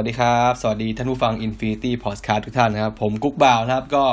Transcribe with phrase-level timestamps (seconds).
[0.00, 4.04] สวัสดีครับ สวัสดีท่านผู้ฟัง Infinity Podcast ทุกท่านนะครับ ผมกุ๊กบ่าวนะครับ ก็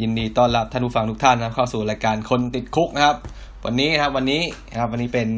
[0.00, 3.16] ยินดีต้อนรับท่านผู้ฟังทุกท่านนะครับ เข้าสู่รายการคนติดคุกนะครับ
[3.64, 5.28] วันนี้นะครับวันนี้นะครับวันนี้เป็น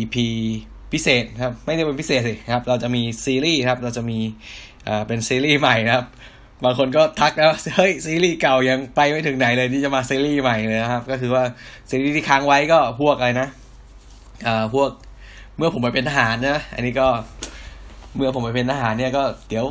[0.00, 0.16] EP
[0.92, 4.18] พิเศษนะครับ ไม่ได้เป็นพิเศษสิครับ เราจะมีซีรีส์ครับ เราจะมี
[4.88, 6.06] อ่าเป็นซีรีส์ใหม่นะครับ
[6.64, 7.46] บางคนก็ทักนะ
[7.76, 11.44] เฮ้ยซีรีส์เก่ายังไปไม่ถึงไหนเลยที่จะมาซีรีส์ใหม่เลยนะครับ ก็คือว่า
[11.90, 13.48] ซีรีส์ที่ค้างไว้ก็พวกอะไรนะ
[14.46, 14.90] อ่าพวก
[15.56, 17.08] เมื่อผมไปเป็นทหารนะ อันนี้ก็
[18.14, 19.66] เมื่อผมไปเป็นทหารเนี่ยก็เดี๋ยว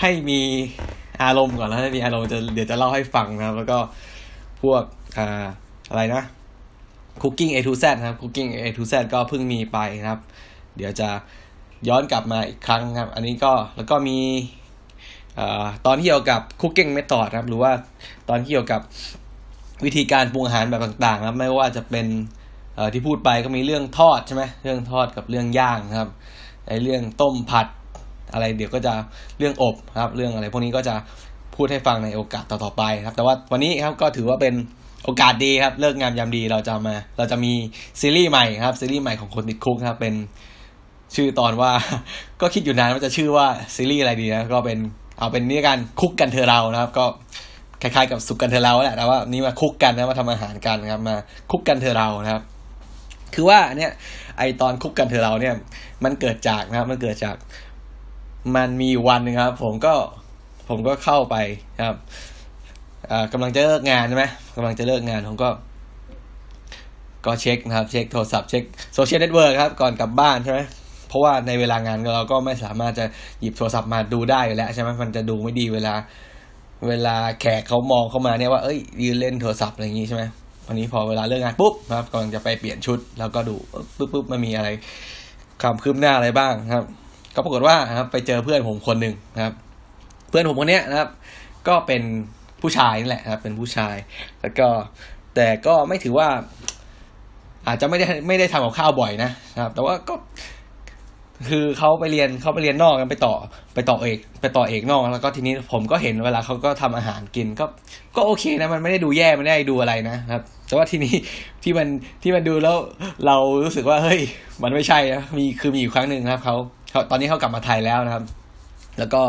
[0.00, 0.40] ให้มี
[1.22, 3.78] อารมณ์ก่อนแล้วให้มีอารมณ์จะเดี๋ยวจะเล่าให้ฟังนะครับ แล้วก็
[4.62, 4.82] พวก
[5.18, 5.46] อ่า
[5.90, 6.22] อะไรนะ
[7.22, 10.20] Cooking A to Z นะครับ Cooking A to Z ก็เพิ่งมีไปนะครับ
[10.76, 11.08] เดี๋ยวจะ
[11.88, 14.18] ย้อนกลับมาอีกครั้งครับ อันนี้ก็แล้วก็มี
[15.38, 15.40] อ
[15.86, 17.72] ตอนที่เกี่ยวกับ Cooking Method ครับ หรือว่า
[18.28, 18.80] ตอนที่เกี่ยวกับ
[19.84, 22.06] วิธีการปรุงอาหารแบบต่างๆครับไม่ว่าจะเป็น
[22.92, 26.10] ที่พูดไปก็มีเรื่องทอดใช่ไหมเรื่องทอดกับเรื่องย่างนะครับ
[26.68, 27.66] ในเรื่องต้มผัด
[28.34, 28.94] อะไรเดี๋ยวก็จะ
[29.38, 30.94] เรื่องอบครับ เรื่องอะไรพวกนี้ก็จะ
[31.54, 34.54] พูดให้ฟังในโอกาสต่อๆไปครับ แต่ว่าวันนี้ครับก็ถือว่าเป็น
[35.04, 37.52] โอกาสดีครับ เลิกงามยามดีเราจะมาเราจะมี
[38.00, 40.14] ซีรีส์ใหม่ครับซีรีส์ใหม่ของคนติดคุกครับเป็น
[41.14, 41.72] ชื่อตอนว่า
[42.40, 44.78] ก็คิดอยู่นานว่าจะชื่อว่าซีรีส์อะไรดีนะก็เป็น
[45.18, 47.04] เอาเป็นนี่กัน Cook กันเถอะเรานะครับ ก็
[47.82, 51.16] คล้ายๆกับสุขกันเถอะเราแหละแต่ว่านี่มา cook กันนะมาทำอาหารกันครับมา
[51.50, 52.42] Cook กันเถอะเรานะครับ
[53.34, 53.90] คือว่าเนี่ย
[54.38, 55.54] ไอตอน Cook กันเถอะเราเนี่ย
[56.04, 57.36] มันเกิดจากนะครับมันเกิดจาก
[58.56, 59.94] มันมีวันหนึงครับ ผมก็
[60.68, 61.36] ผมก็เข้าไป
[61.82, 61.96] ครับ
[63.10, 64.24] อ่ากำลังจะเลิกงานใช่ไหม
[64.56, 65.50] กำลังจะเลิกงานผมก็
[67.26, 68.62] ก็เช็คนะครับ เช็คโทรศัพท์เช็ค
[68.94, 70.60] social network ครับ ก่อนกลับบ้านใช่ไหม
[71.08, 73.04] เพราะว่าในเวลางานเราก็ไม่สามารถจะ
[73.40, 75.94] หยิบโทรศัพท์มาดูได้อยู่แล้วใช่ไหมมันจะดูไม่ดีเวลา
[76.88, 80.22] เวลาแขกเขามองเข้ามาเนี่ยว่าเอ้ยยืนเล่นโทรศัพท์อะไรอย่างงี้ใช่ไหม
[80.66, 83.56] วันนี้พอเวลาเลิกงานปุ๊บนะครับกำลังจะไปเปลี่ยนชุด แล้วก็ดู
[83.96, 84.68] ปุ๊บปุ๊บมันมีอะไร
[85.62, 86.84] ความคืบหน้าอะไรบ้างครับ
[87.34, 89.54] ก็ปรากฏว่าครับไปเจอเพื่อนผมคนหนึ่งนะครับ
[90.28, 91.08] เพื่อนผมคนเนี้ยนะครับ
[91.68, 92.02] ก็เป็น
[92.60, 93.96] ผู้ชายนี่แหละครับ เป็นผู้ชาย
[94.42, 94.68] แล้วก็
[95.34, 96.28] แต่ก็ไม่ถือว่า
[97.66, 99.30] อาจจะไม่ได้ไม่ได้ทำกับข้าวบ่อยนะ
[99.60, 100.14] ครับ แต่ว่าก็
[101.48, 103.34] คือเขาไปเรียนเขาไปเรียนนอกกันไปต่อ
[103.74, 107.64] ไปต่อเอก ไปต่อเอกนอก แล้วก็ทีนี้ผมก็เห็นเวลาเขาก็ทำอาหารกินก็
[108.16, 111.14] ก็โอเคนะมันไม่ได้ดูแย่ไม่ได้ดูอะไรนะครับ แต่ว่าทีนี้
[111.62, 111.88] ที่มัน
[112.22, 112.76] ที่มันดูแล้ว
[113.26, 114.20] เรารู้สึกว่าเฮ้ย
[114.62, 116.56] มันไม่ใช่นะมีคือมีอยู่ครั้งหนึ่งนะครับเขา
[117.10, 118.24] ตอนนี้เขากลับมาไทยแล้วนะครับ
[118.98, 119.22] แล้วก็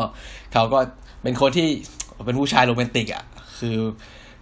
[0.53, 0.79] เขาก็
[1.23, 1.67] เป็นคนที่
[2.25, 3.23] เป็นผู้ชายโรแมนติกอะ
[3.59, 3.77] คือ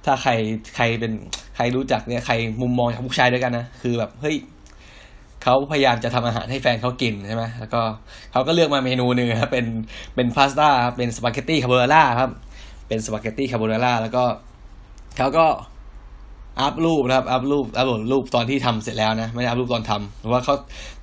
[0.05, 0.31] ถ้าใคร
[0.75, 1.11] ใครเป็น
[1.55, 4.35] ใครรู้จักเนี่ยใครมุมมองจากผู้ชายด้วยกันนะคือแบบเฮ้ย
[5.43, 7.81] เขาพยายามจะทำอาหารให้แฟนเขากินใช่ไหมแล้วก็
[8.31, 9.65] เขาก็เลือกมาเมนูหนึ่งครับเป็น
[10.15, 12.31] เป็นพาสต้าครับเป็นสปาเกตตี้คาโบนาร่าครับ
[12.87, 14.23] เป็นสปาเกตตี้คาโบนาร่าแล้วก็
[15.17, 15.45] เขาก็
[16.61, 20.55] อัพรูปนะครับอัพรูปอัพรูปตอนที่ทำเสร็จแล้วนะไม่ได้อัพรูปตอนทำเพราะว่าเขา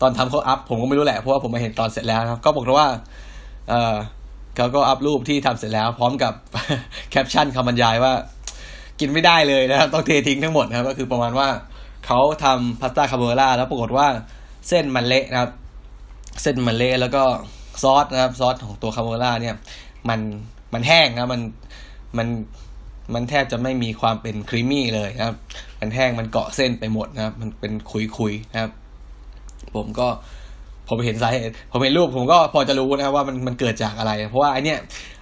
[0.02, 2.88] ตอนทำเขาอัพผมก็ไม่รู้แหละเพราะว่าผมมาเห็นตอนเสร็จแล้วนะครับก็บอกว่า
[3.68, 3.94] เออ
[4.56, 6.32] เขาก็อัพรูปที่ทำเสร็จแล้ว พร้อมกับ
[7.10, 8.12] แคปชั่นคำบรรยายว่า
[9.00, 11.48] กินไม่ได้เลยนะครับต้องเททิ้งทั้งหมดนะครับก็คือประมาณว่า
[12.06, 14.06] เขาทำพาสต้าคาโบนาร่าแล้วปรากฏว่า
[14.68, 15.50] เส้นมันเละนะครับ
[16.42, 17.22] เส้นมันเละแล้วก็
[17.82, 19.54] ซอสนะครับซอสของตัวคาโบนาร่าเนี่ย
[20.08, 20.20] มัน
[20.72, 21.40] มันแห้งครับมัน
[22.18, 22.28] มัน
[23.14, 25.36] มันแทบจะไม่มีความเป็น creamy เลยนะครับ
[25.80, 27.72] มันแห้งมันเกาะเส้นไปหมดนะครับ มันเป็น
[28.18, 28.70] ขุยๆนะครับ
[29.74, 30.08] ผมก็
[30.88, 34.78] ผมเห็นสาเหตุ ผมเห็นรูปผมก็พอจะรู้นะครับว่ามันมันเกิดจากอะไร เพราะว่าไอเนี้ย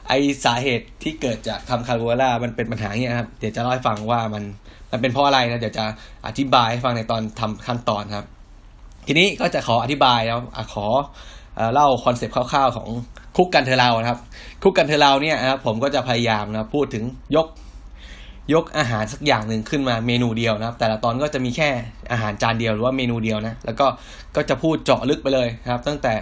[0.08, 0.12] ไอ
[0.44, 4.44] สาเหตุที่เกิดจากทำคาโบนาร่ามันเป็นปัญหาเนี้ยครับ เดี๋ยวจะเล่าให้ฟังว่ามัน
[4.92, 5.84] มันเป็นเพราะอะไรนะ เดี๋ยวจะ
[6.26, 8.26] อธิบายให้ฟังในตอนทำขั้นตอนครับ
[9.06, 10.38] ทีนี้ก็จะขออธิบายแล้ว
[10.74, 10.86] ขอ
[11.56, 12.88] เอ่อเล่า concept คร่าวๆของ
[13.36, 14.18] Cook กันเถอะเรานะครับ
[14.62, 17.04] Cook กันเถอะเราเนี่ยนะครับผมก็จะพยายามนะพูดถึง
[17.36, 17.46] ยก
[18.54, 21.68] ยกอาหารสักอย่างหนึ่งขึ้นมาเมนูเดียวนะครับ แต่ละตอนก็จะมีแค่
[22.12, 23.86] อาหารจานเดียวหรือว่าเมนูเดียวนะ แล้วก็
[24.36, 26.14] ก็จะพูดเจาะลึกไปเลยนะครับ ตั้งแต่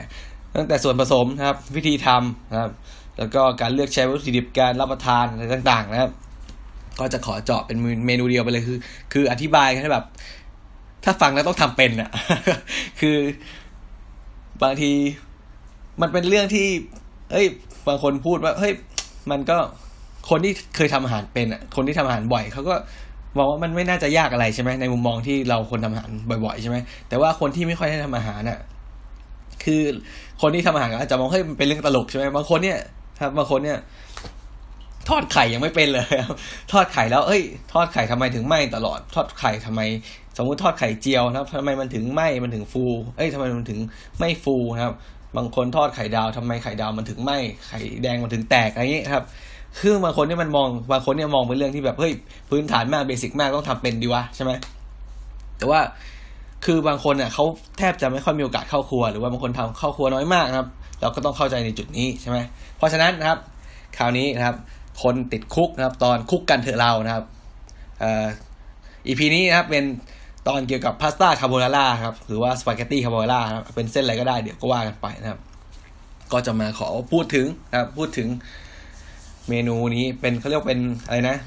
[0.56, 2.70] ตั้งแต่ส่วนผสมนะครับ วิธีทำนะครับ
[3.18, 6.10] แล้วก็การเลือกใช้วัตถุดิบการรับประทานอะไรต่างๆ นะครับ
[7.00, 8.78] ก็จะขอเจาะเป็นเมนูเดียวไปเลยคือ
[9.12, 10.04] คืออธิบายให้แบบ
[11.04, 12.10] ถ้าฟังแล้วต้องทำเป็นอะ
[13.00, 13.16] คือ
[14.62, 14.92] บางที
[16.00, 16.66] มันเป็นเรื่องที่
[17.32, 17.46] เอ้ย
[17.86, 18.72] บางคนพูดว่า เฮ้ย
[19.30, 19.58] มันก็
[20.30, 22.74] คนที่เคยทำอาหารเป็นอะคนที่ทำอาหารบ่อยเขาก็
[23.36, 26.10] มองว่ามันไม่น่าจะยากอะไรใช่ไหมในมุมมองที่เราคนทำอาหาร
[26.44, 26.76] บ่อยๆใช่ไหม
[27.08, 28.58] แต่ว่าคนที่ไม่ค่อยได้ทำอาหารอะ
[29.64, 29.82] คือ
[30.42, 32.78] คนที่ทำอาหารอาจจะมองให้มันเป็นเรื่องตลกใช่ไหมบางคนเนี่ย
[33.20, 33.78] ครับบางคนเนี่ย
[35.08, 36.06] ทอดไข่ยังไม่เป็นเลย
[36.72, 37.42] ทอดไข่แล้ว เอ้ย
[37.72, 39.80] ทอดไข่ทำไมถึงไหม้ตลอด ทอดไข่ทำไม
[40.36, 42.84] สมมุติทอดไข่เจียวนะครับทำไมมันถึงไหม้มันถึงฟู
[43.16, 43.78] เอ้ยทำไมมันถึง
[44.18, 44.94] ไม่ฟูนะครับ
[45.36, 49.24] บางคนทอดไข่ดาวทำไมไข่ดาวมันถึงไหม้ไข่แดงมันถึงแตกอะไรอย่างนี้ครับ
[49.80, 52.12] คือบางคนเนี่ยมันมองบางคนเนี่ยมองเป็นเรื่องที่แบบเฮ้ย
[52.50, 54.52] พื้นฐานมาก basic มากต้องทำเป็นดิวะใช่ไหม
[55.58, 55.80] แต่ว่า
[56.64, 57.44] คือบางคนเนี่ยเขา
[57.78, 60.68] แทบจะไม่ค่อยมีโอกาสเข้าครัว หรือว่าบางคนทำเข้าครัวน้อยมากครับ
[61.00, 62.38] เราก็ต้องเข้าใจในจุดนี้ใช่ไหม
[62.76, 63.38] เพราะฉะนั้นนะครับ
[63.96, 64.56] คราวนี้นะครับ
[65.02, 67.24] คนติด Cook นะครับ ตอน Cook กันเถอะเรานะครับ
[68.02, 68.26] อ่อ
[69.06, 69.84] EP นี้นะครับเป็น
[70.48, 75.40] ตอนเกี่ยวกับพาสต้าคาโบนาร่าครับหรือว่าสปาเกตตี้คาโบนาร่าครับเป็นเส้นอะไรก็ได้เดี๋ยวก็ว่ากันไปนะครับ
[76.32, 78.28] ก็จะมาขอพูดถึงนะครับพูดถึง
[79.50, 81.38] เมนูนี้เป็นเขาเรียกเป็นอะไรนะ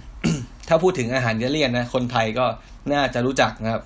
[0.68, 2.46] ถ้าพูดถึงอาหารอิตาเลียนนะ คนไทยก็
[2.92, 3.84] น่าจะรู้จักนะครับ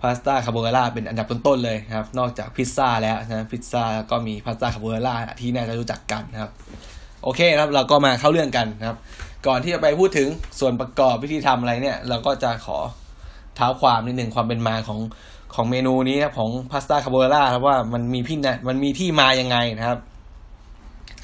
[0.00, 6.50] พาสต้าคาโบนาร่าเป็นอันดับต้นๆเลยนะครับ นอกจากพิซซ่าแล้วนะพิซซ่าก็มีพาสต้าคาโบนาร่าที่น่าจะรู้จักกันนะครับ
[7.22, 8.98] โอเคครับเราก็มาเข้าเรื่องกันนะครับ
[9.46, 10.28] ก่อนที่จะไปพูดถึง
[10.60, 12.78] ส่วนประกอบวิธีทำอะไรเนี่ย เราก็จะขอ
[13.56, 15.00] เท้าความนิดหนึ่งความเป็นมาของ
[15.54, 19.98] ของเมนูนี้ครับของพาสต้าคาโบนาร่าครับว่ามันมีพี่นะมันมีที่มายังไงนะครับ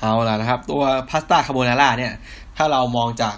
[0.04, 2.12] เอาล่ะนะครับ ตัวพาสต้าคาโบนาร่าเนี่ย
[2.56, 3.36] ถ้าเรามองจาก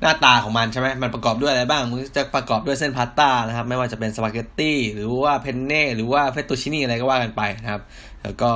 [0.00, 7.82] หน้าตาของมันใช่ไหมมันประกอบด้วยอะไรบ้าง มันจะประกอบด้วยเส้นพาสต้านะครับ ไม่ว่าจะเป็นสปาเกตตี้หรือว่าเพนเน่หรือว่าเฟตตูชินี่อะไรก็ว่ากันไปนะครับ
[8.22, 8.50] แล้วก็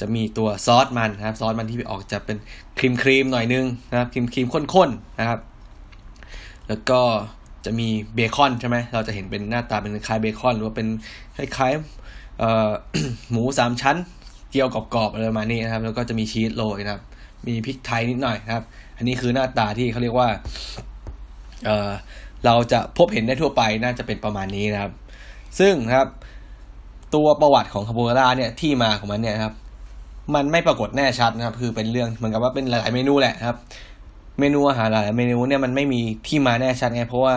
[0.00, 2.36] จะมีตัวซอสมันนะครับ ซอสมันที่ออกจะเป็น
[2.78, 5.40] ครีมครีมหน่อยนึงนะครับครีมครีมข้นๆนะครับ
[6.68, 7.00] แล้วก็
[7.64, 10.86] จะมีเบคอนใช่ไหมเราจะเห็นเป็นหน้าตาเป็นคล้ายเบคอน หรือว่าเป็น
[11.36, 13.96] คล้ายๆหมูสามชั้น
[14.50, 17.02] เกี๊ยวกรอบๆอะไรประมาณนี้นะครับ แล้วก็จะมีชีสโรยนะครับ
[17.46, 18.64] มีพริกไทยนิดหน่อยนะครับ
[18.96, 20.28] อันนี้คือหน้าตาที่เขาเรียกว่า
[21.64, 21.90] เอ่อ
[22.46, 24.92] เราจะพบเห็นได้ทั่วไปน่าจะเป็นประมาณนี้นะครับ
[25.58, 26.08] ซึ่งนะครับ
[27.14, 29.54] ตัวประวัติของคาโบนาร่าเนี่ยที่มาของมันเนี่ยครับ
[30.34, 33.56] มันไม่ปรากฏแน่ชัดนะครับ คือเป็นเรื่องเหมือนกับว่าเป็นหลายๆเมนูแหละครับ
[34.40, 37.34] เมนูอาหารหลายๆเมนูเนี่ยมันไม่มีที่มาแน่ชัดไงเพราะว่า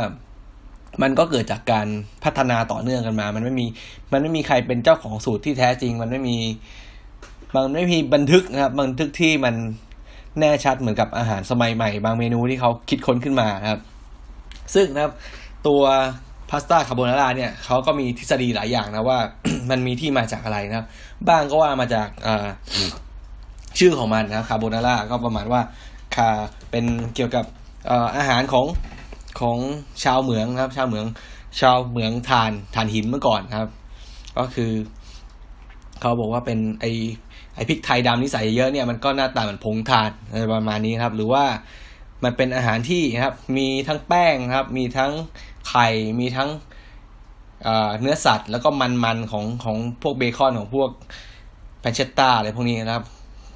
[1.01, 1.87] มันก็เกิดจากการ
[2.23, 3.65] พัฒนาต่อเนื่องกันมา มันไม่มี
[4.11, 6.37] มันไม่มีใครเป็นเจ้าของสูตรที่แท้จริง มันไม่มี
[7.55, 9.55] มันไม่มีบันทึกนะครับบันทึกที่มัน
[10.39, 13.81] แน่ชัดเหมือนกับอาหารสมัยใหม่ บางเมนูที่เขาคิดค้นขึ้นมานะครับ
[14.73, 15.13] ซึ่งนะครับ
[15.67, 15.81] ตัว
[16.49, 19.19] พาสต้าคาโบนาร่าเนี่ยเขาก็มีทฤษฎีหลายอย่างนะว่า
[19.69, 20.85] มันมีที่มาจากอะไรนะครับ
[21.27, 22.07] บ้างก็ว่ามาจาก
[23.79, 25.61] ชื่อของมันนะครับคาโบนาร่าก็ประมาณว่า
[26.15, 26.29] คา
[26.71, 27.45] เป็นเกี่ยวกับ
[28.17, 28.65] อาหารของ
[29.39, 29.57] ของ
[30.03, 31.05] ชาวเหมืองนะครับ ชาวเหมือง
[31.61, 33.69] ชาวเหมืองทานทานหินเมื่อก่อนครับ
[34.37, 34.71] ก็คือ
[36.01, 36.87] เขาบอกว่าเป็นไอไอ
[37.69, 41.43] พริกไทยดำนี่ใส่เยอะเนี่ยมันก็หน้าตาเหมือนผงทานอะไรประมาณนี้ครับ หรือว่า
[42.23, 45.11] มันเป็นอาหารที่ครับ มีทั้งแป้งครับ มีทั้ง
[45.67, 45.87] ไข่
[46.19, 46.49] มีทั้ง
[47.99, 48.69] เนื้อสัตว์ แล้วก็
[49.03, 50.89] มันๆของของพวกเบคอนของพวก
[51.79, 53.05] แพนเชตตาอะไรพวกนี้นะครับ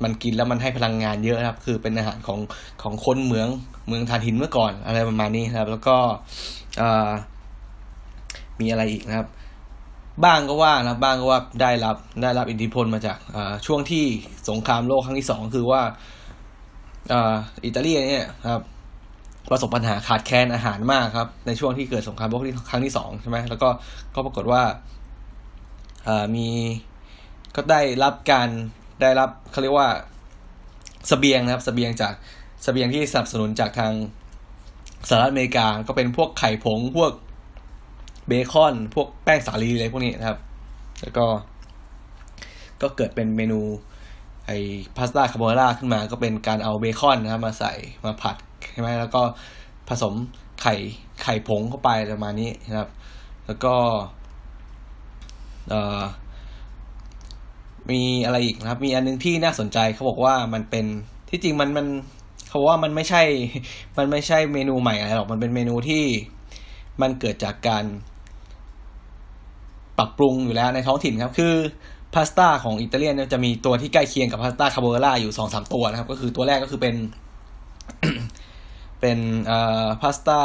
[0.04, 2.40] มันกินแล้วมันให้พลังงานเยอะครับ คือเป็นอาหารของ
[2.81, 3.48] ของคนเมือง
[3.88, 5.98] เมืองทานหินเมื่อก่อนอะไรประมาณนี้ครับ แล้วก็
[8.60, 9.28] มีอะไรอีกนะครับ
[10.23, 13.17] บ้างก็ว่านะบ้างก็ว่าได้รับได้รับอิทธิพลมาจาก
[13.65, 14.06] ช่วงที่
[14.50, 15.81] สงครามโลกครั้งที่สองคือว่า
[17.65, 18.63] อิตาลีเนี่ยครับ
[19.51, 23.69] ประสบปัญหาขาดแคลนอาหารมากครับ ในช่วงที่เกิดสงครามโลกครั้งที่สองใช่ไหมแล้วก็
[24.15, 24.63] ก็ปรากฏว่า
[26.35, 26.47] มี
[27.56, 28.50] ก็ได้รับการ
[29.01, 29.89] ได้รับเขาเรียกว่า
[31.09, 32.13] สเสบียงนะครับสเสบียงจาก
[32.66, 33.94] สเสบียงที่สนับสนุนจากทาง
[35.09, 37.11] สหรัฐอเมริกาก็เป็นพวกไข่ผงพวก
[38.27, 40.39] เบคอน พวกแป้งสาลีอะไรพวกนี้นะครับ
[41.01, 41.25] แล้วก็
[42.81, 43.59] ก็เกิดเป็นเมนู
[44.45, 44.51] ไอ
[44.97, 47.73] พาสต้าคาโบนาร่าขึ้นมา ก็เป็นการเอาเบคอนนะครับ มาใส่
[48.05, 48.35] มาผัด
[48.71, 49.21] ใช่ไหมแล้วก็
[49.89, 50.13] ผสม
[50.61, 50.75] ไข่
[51.23, 52.89] ไข่ผงเข้าไปประมาณนี้นะครับ
[53.45, 53.75] แล้วก็
[55.69, 56.03] เอ่อ
[57.89, 60.85] มีอะไรอีกนะครับ มีอันนึงที่น่าสนใจเขาบอกว่ามันเป็น
[61.29, 61.87] ที่จริงมันมัน
[62.49, 63.23] เขาว่ามันไม่ใช่
[63.97, 66.03] มันไม่ใช่เมนูใหม่อะไรหรอก มันเป็นเมนูที่
[67.01, 67.85] มันเกิดจากการ
[69.97, 71.54] ปรับปรุงอยู่แล้วในท้องถิ่นครับ คือ
[72.14, 76.95] พาสต้าของอิตาเลียนจะมีตัวที่ใกล้เคียงกับพาสต้าคาโบนาร่าอยู่สองสามตัวนะครับ ก็คือตัวแรกก็คือเป็น
[79.02, 79.18] เป็น
[79.49, 80.40] อ่าพาสต้า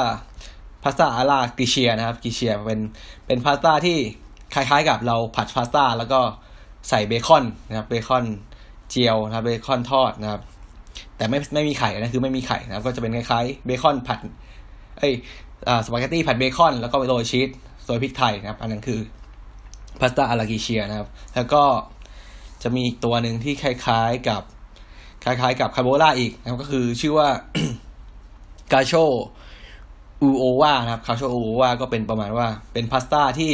[0.82, 2.80] พาสต้า alla gricia นะครับ gricia เป็น
[3.26, 3.96] เป็นพาสต้าที่
[4.54, 6.20] คล้ายๆกับเราผัดพาสต้าแล้วก็
[6.88, 8.24] ใส่เบคอนนะครับเบคอน
[8.90, 10.42] เจียวนะครับเบคอนทอดนะครับ
[11.16, 14.18] แต่ไม่ไม่มีไข่นะคือไม่มีไข่นะครับ ก็จะเป็นคล้ายๆเบคอนผัด
[14.98, 15.12] เอ้ย
[15.84, 17.48] สปาเกตตี้ผัดเบคอน แล้วก็โรยชีส
[17.86, 19.00] โรยพริกไทยนะครับ อันนั้นคือ
[20.00, 21.62] พาสต้า alla gricia นะครับ แล้วก็
[22.62, 24.42] จะมีตัวหนึ่งที่คล้ายๆกับ
[25.24, 27.28] คล้ายๆ กับคาโบล่าอีกนะครับก็คือชื่อว่า
[28.72, 28.92] กาโช
[30.22, 33.52] อูโอวานะครับคาโชอูโอวาก็เป็นประมาณว่าเป็นพาสต้าที่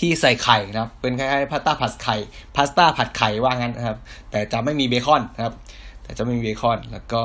[0.00, 2.16] ที่ใส่ไข่นะครับ เป็นคล้ายๆพาสต้าผัดไข่
[2.56, 3.98] พาสต้าผัดไข่ว่างั้นนะครับ
[4.30, 5.54] แต่จะไม่มีเบคอนนะครับ
[6.02, 7.22] แต่จะไม่มีเบคอนแล้วก็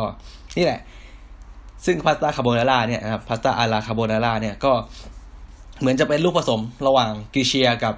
[0.57, 0.81] นี่แหละ
[1.85, 4.71] ซึ่งพาสต้าคาโบนาร่าเนี่ยนะครับพาสต้าอาราคาโบนาร่าเนี่ยก็
[5.79, 7.95] เหมือนจะเป็นลูกผสมระหว่างกิเชียกับ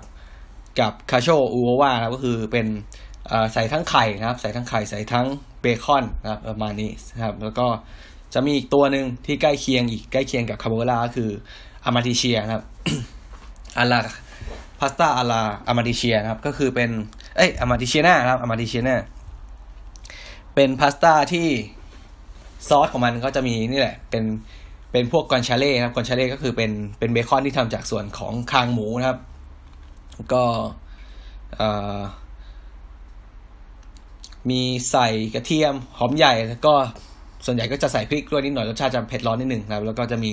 [0.80, 2.68] กับ cacio e uova ครับก็คือเป็น
[3.54, 5.26] ใส่ทั้งไข่นะครับ ใส่ทั้งไข่ใส่ทั้ง
[5.62, 7.68] เบคอนนะครับประมาณนี้นะครับแล้วก็
[8.34, 11.30] จะมีอีกตัวหนึ่งที่ใกล้เคียงอีกใกล้เคียงกับคาโบนาร่าคือ
[11.86, 12.64] amatricia นะครับ
[13.78, 14.00] alla
[14.80, 16.90] พาสต้า alla amatricia นะครับ ก็คือเป็น
[17.38, 18.96] เอ้ย amatriciana ครับ amatriciana
[20.56, 21.48] เป็นพาสต้าที่
[22.70, 24.24] ซอสของมันก็จะมีนี่แหละ เป็น
[24.98, 29.20] เป็นพวก guanciale ครับ guanciale ก็คือเป็นเป็นเบคอนที่ทำจากส่วนของคางหมูนะครับ
[30.34, 30.44] ก็
[34.50, 34.62] มี
[34.92, 36.74] ใส่กระเทียมหอมใหญ่แล้วก็
[37.46, 40.32] ส่วนใหญ่ก็จะใส่พริกด้วยนิดหน่อยรสชาติจะเผ็ดร้อนนิดหนึ่งครับ แล้วก็จะมี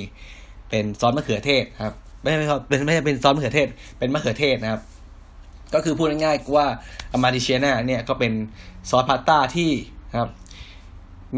[0.68, 2.38] เป็นซอสมะเขือเทศครับไม่ใช่
[2.68, 4.82] เป็นไม่ใช่เป็นซอสมะเขือเทศ เป็นมะเขือเทศนะครับ
[5.74, 6.66] ก็คือพูดง่ายๆว่า
[7.12, 8.32] อามาดิเชียนาเนี่ยก็เป็น
[8.90, 9.70] ซอสพาสต้าที่
[10.16, 10.28] ครับ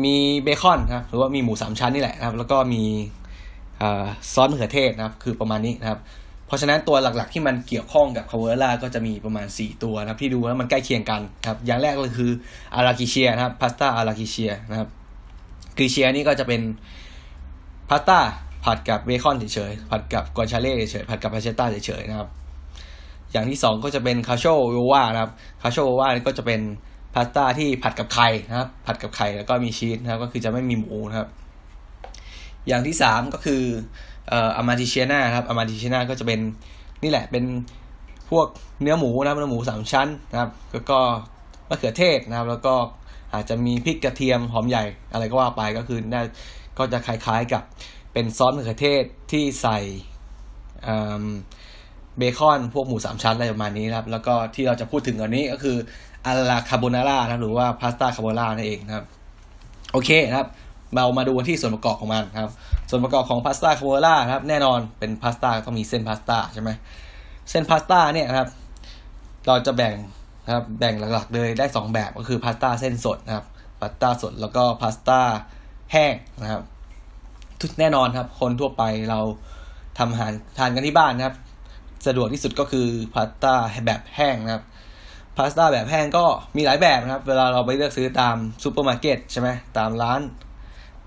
[0.02, 2.82] มีเบคอนครับหรือว่ามีหมูสามชั้นนี่แหละครับ แล้วก็มี
[4.32, 6.00] ซอสมะเขือเทศนะครับ คือประมาณนี้นะครับ
[6.46, 12.30] เพราะฉะนั้นตัวหลักๆที่มันเกี่ยวข้องกับคาโบนาร่าก็จะมีประมาณ 4 ตัวนะครับ ที่ดูแล้วมันใกล้เคียงกันครับ อย่างแรกเลยคือ
[12.74, 14.88] alla gricia นะครับพาสต้า alla gricia นะครับ
[15.78, 16.62] gricia นี่ก็จะเป็น
[17.88, 18.18] พาสต้า
[18.64, 22.28] ผัดกับเบคอนเฉยๆผัดกับ guanciale เฉยๆผัดกับ pancetta เฉยๆนะครับ
[23.32, 25.32] อย่างที่สองก็จะเป็น cacio e uova นะครับ
[25.62, 26.60] คาโชโยวาก็จะเป็น
[27.14, 31.28] พาสต้าที่ผัดกับไข่นะครับ ผัดกับไข่แล้วก็มีชีสนะครับ ก็คือจะไม่มีหมูนะครับ
[32.68, 33.62] อย่างที่สามก็คือ
[34.28, 36.40] เอ่ออามาติเชียนาครับอามาติเชียนาก็จะเป็น
[37.02, 37.44] นี่แหละเป็น
[38.30, 38.46] พวก
[38.82, 40.98] เนื้อหมูนะครับเนื้อหมูสามชั้นนะครับแล้วก็
[41.68, 42.74] มะเขือเทศนะครับ แล้วก็
[43.34, 46.22] อาจจะมีพริกกระเทียมหอมใหญ่อะไรก็ว่าไปก็คือน่า
[46.78, 47.62] ก็จะคล้ายๆกับ
[48.12, 49.78] เป็นซอสมะเขือเทศที่ใส่
[52.18, 55.76] เบคอนพวกหมูสามชั้นอะไรประมาณนี้ครับ แล้วก็ที่เราจะพูดถึงอันนี้ก็คือ
[56.26, 59.04] alla carbonara นะหรือว่าพาสต้าคาโบนาร่านั่นเองนะครับ
[59.92, 60.48] โอเคนะครับ
[60.96, 62.52] เรามาดูที่ส่วนประกอบของมันครับ
[62.90, 66.70] ส่วนประกอบของพาสต้าคาโบนาร่าครับ แน่นอนเป็นพาสต้าต้องมีเส้นพาสต้าใช่ไหม
[67.50, 68.48] เส้นพาสต้าเนี่ยครับ
[69.46, 69.94] เราจะแบ่ง
[70.44, 73.44] นะครับแบ่งหลักๆเลยได้ 2 แบบก็คือพาสต้าเส้นสดนะครับ
[73.80, 75.20] พาสต้าสดแล้วก็พาสต้า
[75.92, 76.62] แห้งนะครับ
[77.60, 79.20] ทุกแน่นอนครับ คนทั่วไปเรา
[79.98, 81.36] ทำอาหารทานกันที่บ้านนะครับ
[82.06, 83.54] สะดวกที่สุดก็คือพาสต้า
[83.86, 84.62] แบบแห้งนะครับ
[85.36, 86.24] พาสต้าแบบแห้งก็
[86.56, 89.48] มีหลายแบบนะครับ เวลาเราไปเลือกซื้อตามซูเปอร์มาร์เก็ตใช่ไหม
[89.78, 90.20] ตามร้าน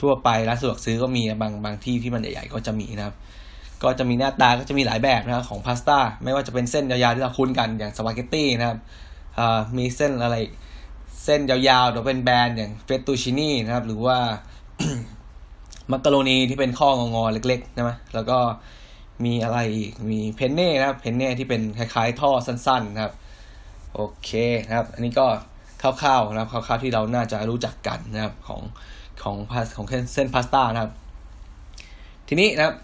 [0.01, 3.15] ทั่วไปร้านสะดวกซื้อก็มีบางบางที่ที่มันใหญ่ๆก็จะมีนะครับ
[3.83, 8.77] ก็จะมีหน้าตาก็จะมีหลายแบบนะครับของพาสต้าไม่ว่าจะเป็นเส้นยาวๆที่เราคุ้นกันอย่างสปาเกตตี้นะครับ
[9.77, 10.35] มีเส้นอะไร
[11.23, 14.17] เส้นยาวๆหรือเป็นแบนอย่างเฟตตูชินี่นะครับ หรือว่า
[15.91, 18.39] มักกะโรนีที่เป็นข้ององอเล็กๆใช่ไหมแล้วก็
[19.25, 23.13] มีอะไรอีกมีเพนเน่นะครับเพนเน่ที่เป็นคล้ายๆท่อสั้นๆนะครับ
[23.97, 24.31] โอเค
[24.67, 25.27] นะครับ อันนี้ก็
[25.81, 28.61] คร่าวๆนะครับคร่าวๆที่เราน่าจะรู้จักกันนะครับของ
[29.23, 30.91] ของพาสของเส้นพาสต้านะครับ
[32.27, 32.75] ทีนี้นะครับ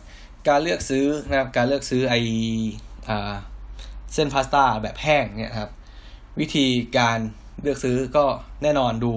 [0.49, 2.15] การเลือกซื้อนะครับการเลือกซื้อไอ
[3.07, 3.33] อา
[4.13, 5.71] เส้นพาสต้าแบบแห้งเนี่ยครับ
[6.39, 6.67] วิธี
[6.97, 7.19] การ
[7.61, 8.25] เลือกซื้อก็
[8.63, 9.13] แน่นอนดู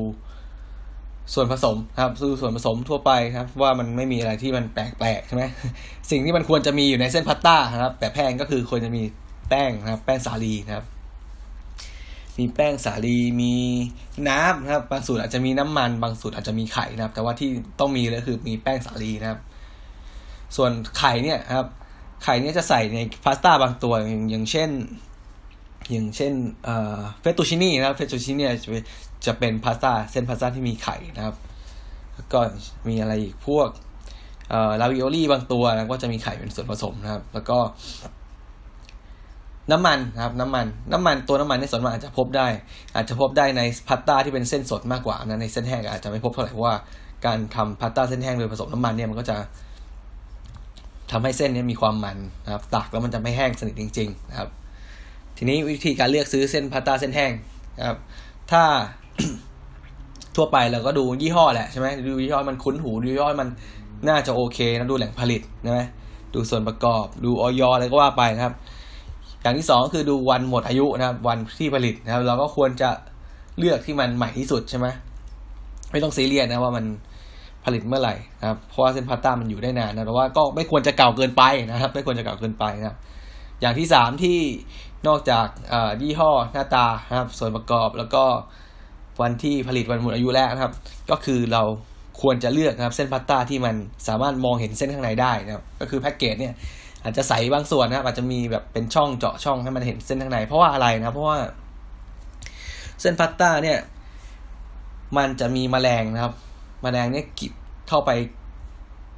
[1.34, 5.44] ส่วนผสมครับดูส่วนผสมทั่วไปครับ ว่ามันไม่มีอะไรที่มันแปลกๆใช่ไหม
[6.10, 9.02] สิ่งที่มันควรจะมีอยู่ในเส้นพาสต้านะครับแต่แพงก็คือควรจะมี
[9.48, 10.86] แป้งนะครับ แป้งสาลีนะครับ
[12.38, 13.54] มีแป้งสาลีมี
[14.28, 17.48] น้ำนะครับ บางสูตรอาจจะมีน้ำมัน บางสูตรอาจจะมีไข่นะครับ แต่ว่าที่
[17.80, 19.40] ต้องมีเลยคือมีแป้งสาลีนะครับ
[20.56, 21.66] ส่วนไข่เนี่ยครับ
[22.24, 23.92] ไข่เนี่ยจะใส่ในพาสต้าบางตัว
[24.30, 24.70] อย่างเช่น
[25.90, 26.32] อย่างเช่น
[26.64, 28.70] เอ่อเฟตูชินี่นะครับเฟตตูชินี่จะ
[29.26, 31.36] จะเป็นพาสต้าเส้นพาสต้าที่มีไข่นะครับ
[32.14, 32.38] แล้วก็
[32.88, 33.68] มีอะไรอีกพวก
[34.50, 37.58] เอ่อลาวิโอลี่บางตัวนะก็จะมีไข่เป็นส่วนผสมนะครับ แล้วก็
[39.72, 42.46] น้ำมันนะครับน้ำมันน้ำมันตัวน้ำมันในส่วนมากอาจจะพบได้
[42.94, 46.74] อาจจะพบได้ในพาสต้าที่เป็นเส้นสดมากกว่านะในเส้นแห้งอาจจะไม่พบเท่าไหร่เพราะว่า
[47.26, 49.36] การทำพาสต้าเส้นแห้งโดยผสมน้ำมันเนี่ยมันก็จะ
[51.10, 54.48] ทำให้เส้นนี้มีความมันนะครับตากแล้วมันจะไม่แห้งสนิทจริง ๆ นะครับ
[55.36, 57.32] ทีนี้วิธีการเลือกซื้อเส้นพาสต้าเส้นแห้ง
[57.78, 57.96] นะครับ
[58.50, 58.62] ถ้า
[60.36, 63.48] ทั่วไปเราก็ดูยี่ห้อแหละใช่ไหมดูยี่ห้อมันคุ้นหูดูยี่ห้อมัน
[64.08, 65.80] น่าจะโอเคนะดูแหล่งผลิตใช่ไหม
[66.34, 68.54] ดูส่วนประกอบดูออยอะไรก็ว่าไปนะครับ
[69.46, 72.90] อย่างที่สองก็คือดูวันหมดอายุนะครับ วันที่ผลิตนะครับ เราก็ควรจะ
[73.58, 74.86] เลือกที่มันใหม่ที่สุดใช่ไหม
[75.90, 76.84] ไม่ต้องซีเรียสนะว่ามัน
[77.64, 82.96] ผลิตเมื่อไหร่นะครับเพราะว่าเส้นพาสต้ามันอยู่ได้นานนะแต่ว่าก็ไม่ควรจะเก่าเกินไปนะครับ ไม่ควรจะเก่าเกินไปนะ
[83.60, 84.38] อย่างที่สามที่
[85.08, 85.46] นอกจาก
[86.02, 88.24] ยี่ห้อหน้าตานะครับ ส่วนประกอบแล้วก็
[89.22, 90.72] วันที่ผลิตวันหมดอายุแล้วนะครับ
[91.10, 91.62] ก็คือเรา
[92.22, 93.74] ควรจะเลือกนะครับ เส้นพาสต้าที่มัน
[94.08, 96.54] สามารถมองเห็นเส้นข้างในได้นะครับ ก็คือแพ็กเกจเนี่ย
[97.06, 101.38] อาจจะใส่บางส่วนนะครับอาจจะมีแบบเป็นช่องเจาะช่องให้มันเห็นเส้นข้างใน เพราะว่าอะไรนะเพราะว่า
[103.00, 103.78] เส้นพาสต้าเนี่ย
[105.16, 106.32] มันจะมีแมลงนะครับ
[106.82, 107.46] แมลงเนี่ยกิ
[107.88, 108.10] เข้าไป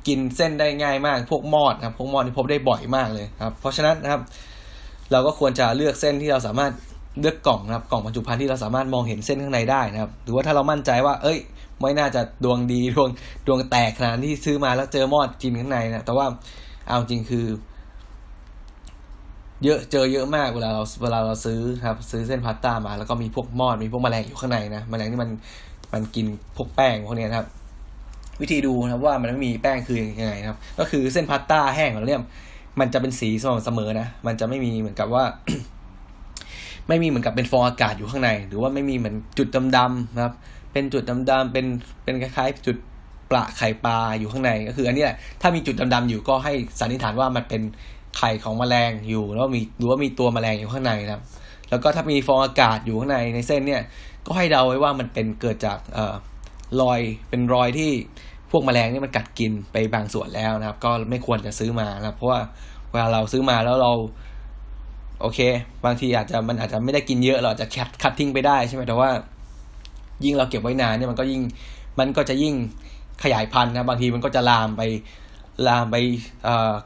[0.06, 4.22] กินเส้นได้ง่ายมาก พวกมอดนะครับ พวกมอดที่พบได้บ่อยมากเลยครับ เพราะฉะนั้นนะครับ
[5.12, 6.72] เราก็ควรจะเลือกเส้นที่เราสามารถ
[7.20, 11.38] เลือกกล่องนะครับ กล่องบรรจุภัณฑ์ที่เราสามารถมองเห็นเส้นข้างในได้นะครับ หรือว่าถ้าเรามั่นใจว่า เอ้ย
[11.80, 13.08] ไม่น่าจะดวงดีดวง
[13.46, 16.26] ดวงแตกขนาดที่ซื้อมาแล้วเจอมอดกินข้างในนะแต่ว่า
[16.88, 17.44] เอาจริงคือ
[19.64, 25.30] เยอะเจอเยอะมากเวลาเราเวลาเราซื้อครับ ซื้อเส้นพาสต้ามา แล้วก็มีพวกมอดมีพวกแมลงอยู่ข้างในนะแมลงที่มัน
[25.92, 27.48] มันกินพวกแป้งพวกนี้นะครับ
[28.40, 32.22] วิธีดูนะครับว่ามันไม่มีแป้งคือยังไงนะครับ ก็คือเส้นพาสต้าแห้งของเราเนี่ย
[32.80, 35.24] มันจะเป็นสีสม่ำเสมอนะ มันจะไม่มีเหมือนกับว่า
[36.88, 40.34] ไม่มีเหมือนกับเป็นฟองอากาศอยู่ข้างใน หรือว่าไม่มีเหมือนจุดดำๆนะครับ
[40.72, 41.66] เป็นจุดดำๆเป็น
[42.04, 42.76] เป็นคล้ายๆ จุด
[43.30, 47.62] ปลาไข่ปลาอยู่ข้างในก็คือ อันนี้แหละถ้ามีจุดดำๆอยู่ก็ให้สันนิษฐานว่ามันเป็น
[48.18, 51.22] ไข่ของแมลงอยู่ แล้วมีหรือว่ามีตัวแมลงอยู่ข้างในนะครับ
[51.70, 53.82] แล้วก็ถ้ามีฟองอากาศอยู่ข้างในในเส้นเนี่ย
[54.26, 56.14] ก็ให้เดาไว้ว่ามันเป็นเกิดจากเอ่อ
[56.80, 57.90] รอยเป็นรอยที่
[58.50, 62.40] พวกแมลงนี่มันกัดกินไปบางส่วนแล้วนะครับ ก็ไม่ควรจะซื้อมานะครับ เพราะว่า
[62.90, 63.92] เวลาเราซื้อมาแล้วเรา
[65.20, 65.40] โอเค
[65.84, 69.10] บางทีอาจจะมันอาจจะไม่ได้กินเยอะเราจะคัดคัดทิ้งไปได้ใช่ไหมแต่ว่า
[70.24, 71.42] ยิ่งเราเก็บไว้นานเนี่ยมันก็ยิ่ง
[71.98, 72.54] มันก็จะยิ่ง
[73.22, 74.82] ขยายพันธุ์นะบางทีมันก็จะลามไป
[75.66, 75.96] ลามไป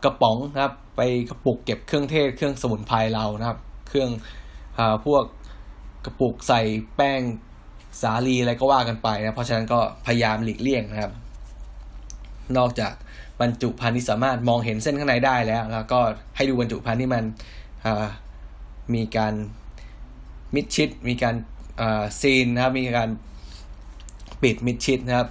[0.05, 1.01] กระป๋องนะครับ ไป
[1.31, 4.11] กระปุกเก็บเครื่องเทศเครื่องสมุนไพรเรานะครับ เครื่อง
[4.79, 5.25] อพวก
[6.05, 6.61] กระปุกใส่
[6.97, 7.21] แป้ง
[8.03, 11.13] สาลีอะไรก็ว่ากันไปนะเพราะฉะนั้นก็พยายามหลีกเลี่ยงนะครับ
[12.57, 12.93] นอกจาก
[13.41, 16.01] บรรจุภัณฑ์ที่สามารถมองเห็นเส้นข้างในได้แล้ว แล้วก็
[16.37, 17.25] ให้ดูบรรจุภัณฑ์ที่มัน
[18.95, 19.35] มีการ
[20.55, 21.35] มิดชิด มีการ
[22.21, 23.11] seal นะครับ มีการ
[24.43, 25.29] ปิดมิดชิดนะครับ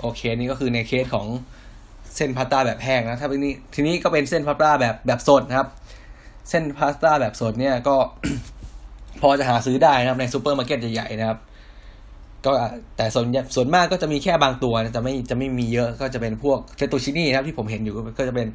[0.00, 1.26] โอเค นี่ก็คือในเคสของ
[2.20, 5.68] เส้นพาสต้าแบบแห้งนะถ้าเป็นนี้ทีนี้ก็เป็นเส้นพาสต้าแบบแบบสดนะครับ
[6.48, 7.96] เส้นพาสต้าแบบสดเนี่ยก็
[9.20, 11.38] พอจะหาซื้อได้นะครับในซูเปอร์มาร์เก็ตใหญ่ๆนะครับ
[12.46, 12.52] ก็
[12.96, 18.48] แต่ส่วนส่วนมากก็จะมีแค่บางตัวจะไม่จะไม่มีเยอะก็จะเป็นพวกเฟตูชินี่นะครับที่ผมเห็นอยู่ก็จะเป็น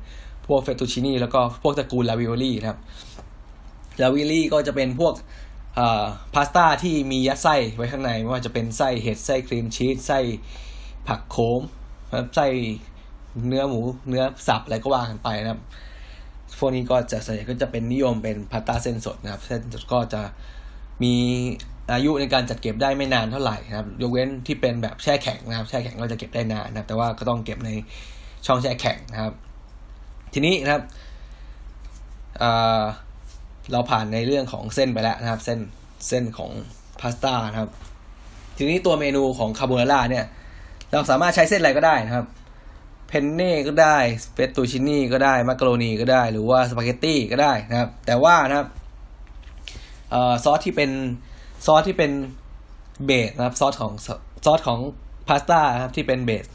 [0.48, 2.80] พวกเฟตูชินี่แล้วก็พวกตระกูลราวิโอลี่นะครับ
[4.02, 5.14] ลาวิโอลี่ก็จะเป็นพวก
[6.34, 10.20] พาสต้าที่มียัดไส้ไว้ข้างในไม่ว่าจะเป็นไส้เห็ดไส้ครีมชีสไส้
[11.08, 11.62] ผักโขม
[12.36, 12.48] ไส้
[13.48, 15.62] เนื้อหมู เนื้อสับอะไรก็ว่ากันไปนะครับ
[16.60, 20.22] พวกนี้ก็จะส่วนใหญ่ก็จะเป็นนิยมเป็นพาสต้าเส้นสดนะครับ เส้นสดก็จะ
[21.04, 21.14] มี
[21.92, 27.70] อายุในการจัดเก็บได้ไม่นานเท่าไหร่นะครับ ยกเว้นที่เป็นแบบแช่แข็งนะครับ แช่แข็งก็จะเก็บได้นานนะครับ แต่ว่าก็ต้องเก็บใน
[28.46, 29.34] ช่องแช่แข็งนะครับ
[30.34, 30.84] ทีนี้นะครับ
[33.72, 35.60] เราผ่านในเรื่องของเส้นไปแล้วนะครับ เส้น
[36.08, 36.52] เส้นของ
[37.00, 37.72] พาสต้านะครับ
[38.58, 40.26] ทีนี้ตัวเมนูของคาโบนาร่าเนี่ย
[40.92, 42.26] เราสามารถใช้เส้นอะไรก็ได้นะครับ
[43.08, 43.98] เพนเน่ก็ได้
[44.34, 48.68] เฟตตูชินี่ก็ได้มักกะโรนีก็ได้ หรือว่าสปาเกตตี้ก็ได้นะครับ แต่ว่านะครับ
[50.44, 50.92] ซอสที่เป็น
[51.66, 52.12] ซอสที่เป็น
[53.06, 53.92] base นะครับซอสของ
[54.46, 54.80] ซอสของ
[55.28, 56.46] พาสต้าครับที่เป็น base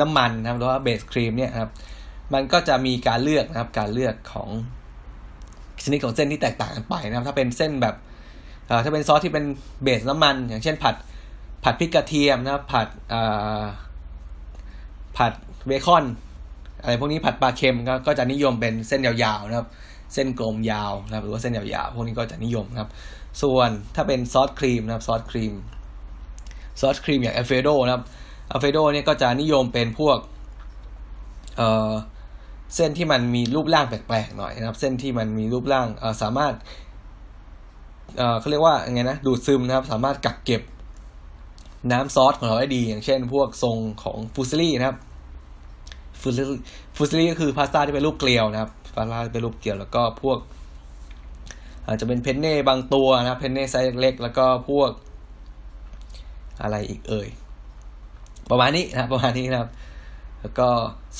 [0.00, 1.70] น้ำมันนะครับหรือว่าเบสครีมเนี่ยครับ
[2.34, 4.48] มันก็จะมีการเลือกนะครับการเลือกของ
[5.84, 7.94] ชนิดของเส้นที่แตกต่างกันไปนะครับ ถ้าเป็นเส้นแบบ
[8.84, 9.44] ถ้าเป็นซอสที่เป็น
[9.82, 10.94] เบสน้ำมัน อย่างเช่นผัด
[11.64, 12.88] ผัดพริกกระเทียมนะครับผัด
[15.16, 15.32] ผัด
[15.66, 16.04] เบคอน
[16.82, 19.68] อะไรพวกนี้ผัดปลาเค็มก็ก็จะนิยมเป็นเส้นยาวๆนะครับ
[20.14, 22.90] เส้นกลมยาวนะครับหรือว่าเส้นยาวๆพวกนี้ก็จะนิยมนะครับ
[23.42, 25.54] ส่วนถ้าเป็นซอสครีมนะครับซอสครีม
[26.80, 30.18] ซอสครีมอย่างอัลเฟรโดนะครับอัลเฟรโดเนี่ยก็จะนิยมเป็นพวก
[31.56, 31.90] เอ่อ
[32.74, 36.54] เส้นที่มันมีรูปร่างแปลกๆหน่อยนะครับ เส้นที่มันมีรูปร่างเอ่อสามารถ
[38.18, 40.62] เอ่อเขาเรียกว่าไงนะดูดซึมนะครับ สามารถกักเก็บ
[41.92, 44.98] น้ำซอสของเราได้ดี อย่างเช่น พวกทรงของฟูซิลี่นะครับ
[46.20, 46.58] ฟูซิลี่
[46.96, 50.38] ฟูซิลี่ก็คือพาสต้าที่เป็นรูปเกลียวนะครับพาสต้าเป็นรูปเกลียวแล้วก็พวก
[51.86, 54.90] อาจจะเป็นเพนเน่บางตัวนะครับเพนเน่ไซส์เล็กแล้วก็พวก
[56.62, 57.28] อะไรอีกเอ่ย
[58.50, 59.70] ประมาณนี้นะประมาณนี้นะครับ
[60.40, 60.68] แล้วก็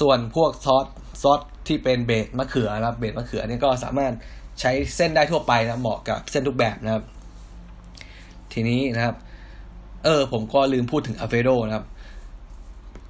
[0.01, 0.87] ส่วนพวกซอส
[1.23, 4.13] ซอสที่เป็น base มะเขือนะครับ base มะเขือนี่ก็สามารถ
[4.61, 7.05] ใช้เส้นได้ทั่วไปนะเหมาะกับเส้นทุกแบบนะครับ
[8.53, 9.17] ทีนี้นะครับ
[10.05, 11.85] เออ ผมก็ลืมพูดถึงอัลเฟรโดนะครับ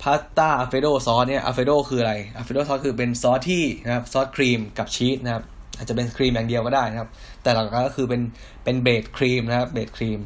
[0.03, 5.45] พาสต้าอัลเฟรโดซอสเนี่ยอัลเฟรโดคืออะไรอัลเฟรโดซอสคือเป็นซอสที่นะครับซอสครีมกับชีสนะครับ
[5.77, 7.09] อาจจะเป็นครีมอย่างเดียวก็ได้นะครับ
[7.43, 8.23] แต่หลักก็คือเป็น
[8.65, 10.21] เป็น base ครีมนะครับ base ครีม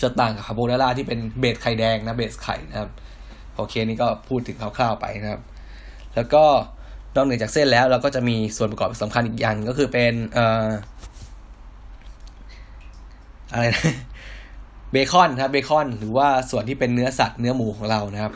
[0.00, 2.90] จะต่างกับคาโบนาร่าที่เป็น base ไข่แดงนะ base ไข่นะครับ
[3.56, 5.42] โอเคนี่ก็พูดถึงคร่าวๆไปนะครับ
[6.14, 6.44] แล้วก็
[7.14, 10.68] นอกเหนือจากเส้นแล้วเราก็จะมีส่วนประกอบสำคัญอีกอย่างก็คือเป็นเอ่อ
[13.52, 13.94] อะไรนะ
[14.92, 18.32] เบคอนครับเบคอนหรือว่าส่วนที่เป็นเนื้อสัตว์เนื้อหมูของเรานะครับ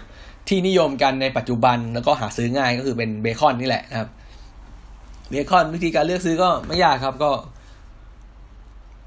[0.48, 4.09] ที่นิยมกันในปัจจุบันแล้วก็หาซื้อง่ายก็คือเป็นเบคอนนี่แหละนะครับ
[5.31, 7.31] เบคอนวิธีการเลือกซื้อก็ไม่ยากครับก็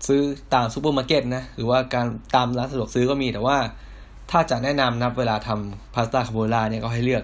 [0.08, 0.22] ซื้อ
[0.54, 3.58] ตามซูเปอร์มาร์เก็ตนะหรือว่าการตามร้านสะดวกซื้อก็มีแต่ว่า
[4.32, 7.24] ถ้าจะแนะนำนะเวลาทำพาสต้าคาโบนาร่าเนี่ยก็ให้เลือก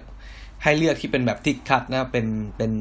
[0.64, 2.26] ให้เลือกที่เป็นแบบ thick cut นะเป็น
[2.58, 2.72] เป็น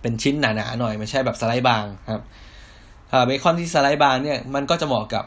[0.00, 2.22] เป็นชิ้นหนาๆหน่อยไม่ใช่แบบสไลด์บางครับ
[3.26, 5.24] เบคอนที่สไลด์บางเนี่ยมันก็จะเหมาะกับ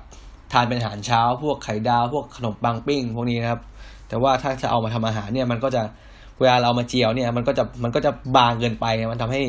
[0.51, 3.61] ทานเป็นอาหารเช้า พวกไข่ดาวพวกขนมปังปิ้งพวกนี้นะครับ
[4.13, 5.83] แต่ว่าถ้าจะเอามาทำอาหารเนี่ยมันก็จะ
[6.39, 9.43] เวลาเรามาเจียวเนี่ย มันก็จะมันก็จะบางเกินไปมันทำให้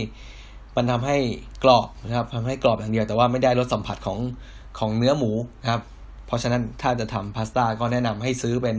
[0.77, 1.17] มันทำให้
[1.65, 4.19] กรอบนะครับทำให้กรอบอย่างเดียว แต่ว่าไม่ได้รสสัมผัสของ
[4.79, 5.83] ของเนื้อหมูนะครับ
[6.27, 8.77] เพราะฉะนั้นถ้าจะทำพาสต้าก็แนะนำให้ซื้อเป็น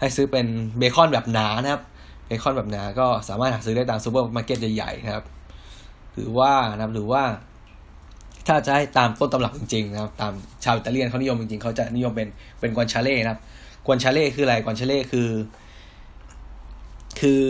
[0.00, 0.46] ให้ซื้อเป็น
[0.78, 1.82] เบคอนแบบหนานะครับ
[2.26, 5.24] เบคอนแบบหนาก็สามารถหาซื้อได้ตามซูเปอร์มาร์เก็ตใหญ่ๆนะครับ
[6.14, 7.22] หรือว่านะครับหรือว่า
[8.46, 10.32] ถ้าจะให้ตามต้นตำรับจริงๆนะครับ ตาม
[10.64, 12.28] ชาวอิตาเลียนเขานิยมจริงๆเขาจะนิยมเป็น
[12.60, 13.40] เป็นกวนชาเล่นะครับ
[13.86, 15.28] กวนชาเล่คืออะไรกวนชาเล่คือ
[17.20, 17.42] คือ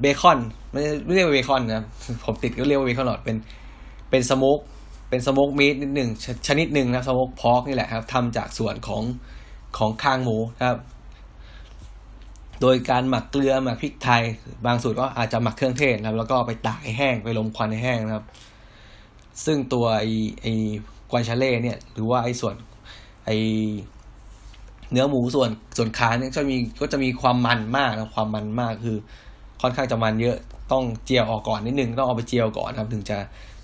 [0.00, 0.38] เบคอน
[0.72, 1.84] ไม่เรียกว่าเบคอนนะครับ
[2.24, 3.36] ผมติดก็เรียกว่าเบคอนหลอดเป็น
[4.10, 4.58] เป็นสโมก
[5.08, 9.02] เป็นสโมกมีดนิดหนึ่งชชนิดหนึ่งนะสโมกพอกนี่แหละครับทำจากส่วนของ
[9.78, 10.36] ของคางหมู
[10.68, 10.78] ครับ
[12.60, 14.22] โดยการหมักเกลือหมักพริกไทย
[14.66, 18.24] บางสูตรก็อาจจะหมักเครื่องเทศนะครับแล้วก็ไปตากให้แห้งไปลมควันให้แห้งนะครับ
[19.44, 20.04] ซึ่งตัวไอ
[20.42, 20.46] ไอ
[21.10, 22.54] กวนชาเล่เนี่ย หรือว่าไอส่วน
[23.26, 23.30] ไอ
[24.90, 28.96] เนื้อหมูส่วนส่วนขาเนี่ยจะมีก็จะมีความมันมากนะความมันมากคือ
[29.62, 30.36] ค่อนข้างจะมันเยอะ
[30.72, 33.18] ต้องเจียวออกก่อนนิดนึงต้องเอาไปเจียวก่อนครับ ถึงจะ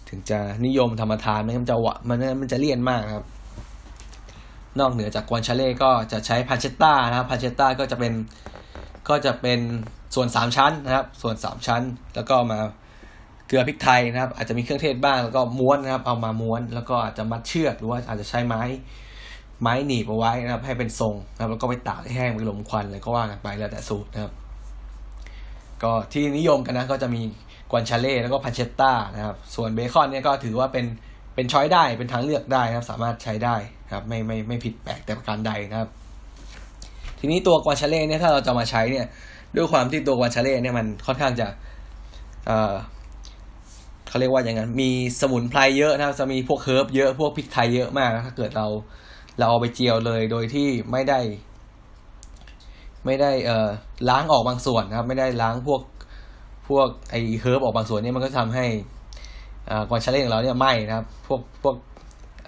[0.08, 3.24] ถึงจะนิยมธรรมทานไม่งั้นมันจะหวะมันมันจะเลี่ยนมากครับ
[4.78, 8.12] นอกเหนือจากกวนชาเล่ก็จะใช้พาเชตต้านะครับพาเชตต้าก็จะเป็น
[9.08, 9.60] ก็จะเป็น
[10.14, 11.82] ส่วนสามชั้นนะครับ ส่วนสามชั้น
[12.14, 12.58] แล้วก็มา
[13.46, 18.62] เกลือพริกไทยนะครับ อาจจะมีเครื่องเทศบ้างแล้วก็ม้วนนะครับ เอามาม้วน แล้วก็อาจจะมัดเชือกหรือว่าอาจจะใช้ไม้
[19.62, 24.32] ไม้หนีบเอาไว้นะครับ ให้เป็นทรงนะครับ แล้วก็ไปตากให้แห้งไปลมควันอะไรก็ว่ากันไปแล้วแต่สูตรนะครับ
[25.82, 27.22] ก็ที่นิยมกันนะก็จะมี
[27.70, 30.86] กวนชาเล่แล้วก็พันเชตต้านะครับ ส่วนเบคอนเนี่ยก็ถือว่าเป็น
[31.34, 33.56] เป็นช้อยได้เป็นทางเลือกได้นะครับ สามารถใช้ได้
[33.94, 35.88] ครับไม่ไม่ไม่ผิดแปลกแต่ประการใดนะครับ
[37.18, 39.06] ทีนี้ตัวกวนชาเล่เนี่ยถ้าเราจะมาใช้เนี่ย
[39.56, 41.46] ด้วยความที่ตัวกวนชาเล่เนี่ยมันค่อนข้างจะ
[42.46, 42.74] เอ่อ
[44.08, 48.66] เขาเรียกว่าอย่างนั้น มีสมุนไพรเยอะนะครับ จะมีพวกเฮิร์บเยอะ พวกพริกไทยเยอะมากนะถ้าเกิดเรา
[49.38, 51.20] เราเอาไปเจียวเลยโดยที่ไม่ได้
[53.04, 53.68] ไม่ได้เอ่อ
[54.08, 55.82] ล้างออกบางส่วนนะครับ ไม่ได้ล้างพวก
[56.68, 58.66] พวกไอเฮิร์บออกบางส่วนเนี่ยมันก็ทำให้
[59.70, 61.76] อ่ากวนชาเล่ของเราเนี่ยไหม้นะครับ พวกพวก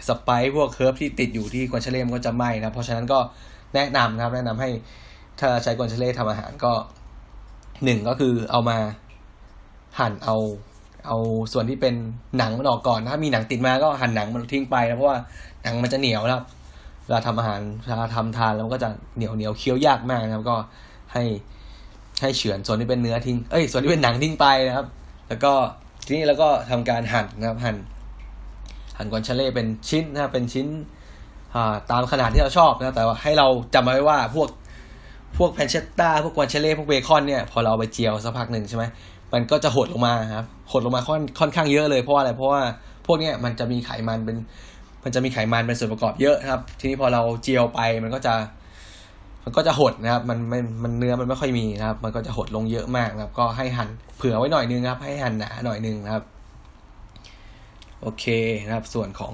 [0.08, 3.18] สไปซ์พวกเฮิร์บที่ติดอยู่ที่กวนชาเล่มันก็จะไหม้นะครับเพราะฉะนั้นก็
[3.74, 4.70] แนะนำนะครับ แนะนำให้
[5.40, 6.72] ถ้าใช้กวนชาเล่ทำอาหารก็
[7.84, 8.78] หนึ่งก็คือเอามา
[9.98, 10.36] หั่นเอา
[11.06, 11.16] เอา
[11.52, 11.94] ส่วนที่เป็น
[12.38, 15.18] หนังมันออกก่อนถ้ามีหนังติดมาก็หั่นหนังมันทิ้งไปนะเพราะว่า
[15.62, 16.44] หนังมันจะเหนียวนะครับ
[17.04, 20.56] เวลาทำอาหารเวลาทำทานแล้วก็จะเหนียวเหนียวเคี้ยวยากมากนะครับ ก็
[21.12, 21.24] ให้
[22.20, 24.86] ให้เฉือนส่วนที่เป็นเนื้อทิ้ง เอ้ย ส่วนที่เป็นหนังทิ้งไปนะครับ
[25.28, 25.52] แล้วก็
[26.04, 27.76] ทีนี้แล้วก็ทำการหั่นนะครับ หั่น
[28.96, 34.48] หั่นกวนชาเล่เป็นชิ้นนะครับ เป็นชิ้นาตามขนาดที่เราชอบนะ แต่ว่าให้เราจำไว้ว่าพวก
[35.38, 38.84] พวกแพนเชตต้าพวกกวนเชเล่พวกเบคอนเนี่ย พอเราเอาไปเจียวสักพักหนึ่งใช่ไหม
[39.32, 42.62] มันก็จะหดลงมาครับ หดลงมาค่อนค่อนข้างเยอะเลยเพราะอะไร เพราะว่า
[43.06, 44.36] พวกเนี้ยมันจะมีไขมันเป็น
[45.04, 48.34] มันจะมีไขมันเป็นส่วนประกอบเยอะนะครับ ทีนี้พอเราเจียวไปมันก็จะ
[49.44, 56.24] มันก็จะหดนะครับ มันไม่มันเนื้อมันไม่ค่อยมีนะครับ มันก็จะหดลงเยอะมากนะครับ ก็ให้หั่นเผื่อไว้หน่อยนึงครับ ให้หั่นหนาหน่อยนึงนะครับ
[58.00, 58.24] โอเค
[58.66, 59.32] นะครับ ส่วนของ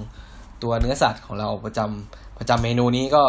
[0.63, 3.25] ตัวเนื้อสัตว์ของเราประจำประจำเมนูนี้ก็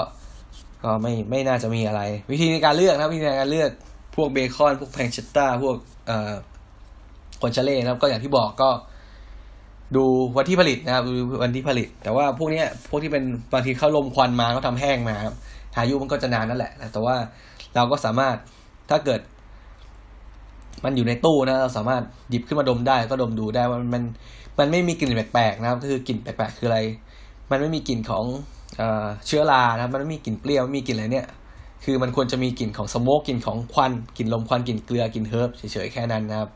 [0.83, 2.01] ก็ไม่ไม่น่าจะมีอะไร
[2.31, 3.69] วิธีในการเลือกนะวิธีในการเลือก
[4.15, 5.75] พวกเบคอน พวกแพนเชตตาพวก
[6.07, 6.33] เอ่อ
[7.41, 8.69] คอนชาเล่นะครับก็อย่างที่บอกก็
[9.95, 10.03] ดู
[10.37, 13.23] วันที่ผลิตนะครับดูวันที่ผลิต แต่ว่าพวกนี้พวกที่เป็น
[13.53, 15.35] บางทีเข้าลมควันมาก็ทำแห้งมาครับ
[15.77, 17.15] อายุมันก็จะนานนั่นแหละ แต่ว่า
[17.75, 18.35] เราก็สามารถ
[18.89, 19.21] ถ้าเกิด
[20.83, 24.03] มันอยู่ในตู้นะ เราสามารถหยิบขึ้นมาดมได้ก็ดมดูได้ว่ามัน
[24.59, 26.79] มันไม่มีกลิ่นแปลกๆนะครับก็คือกลิ่นแปลกๆคืออะไร
[27.51, 28.25] มันไม่มีกลิ่นของ
[29.27, 31.27] เชื้อรานะมันไม่มีกลิ่นเปรี้ยวไม่มีกลิ่นอะไรเนี่ย
[31.85, 36.49] คือมันควรจะมีกลิ่นของสโมกกลิ่นของควันกลิ่นลมควันกลิ่นเกลือกลิ่นเฮิร์บเฉยๆแค่นั้นนะครับ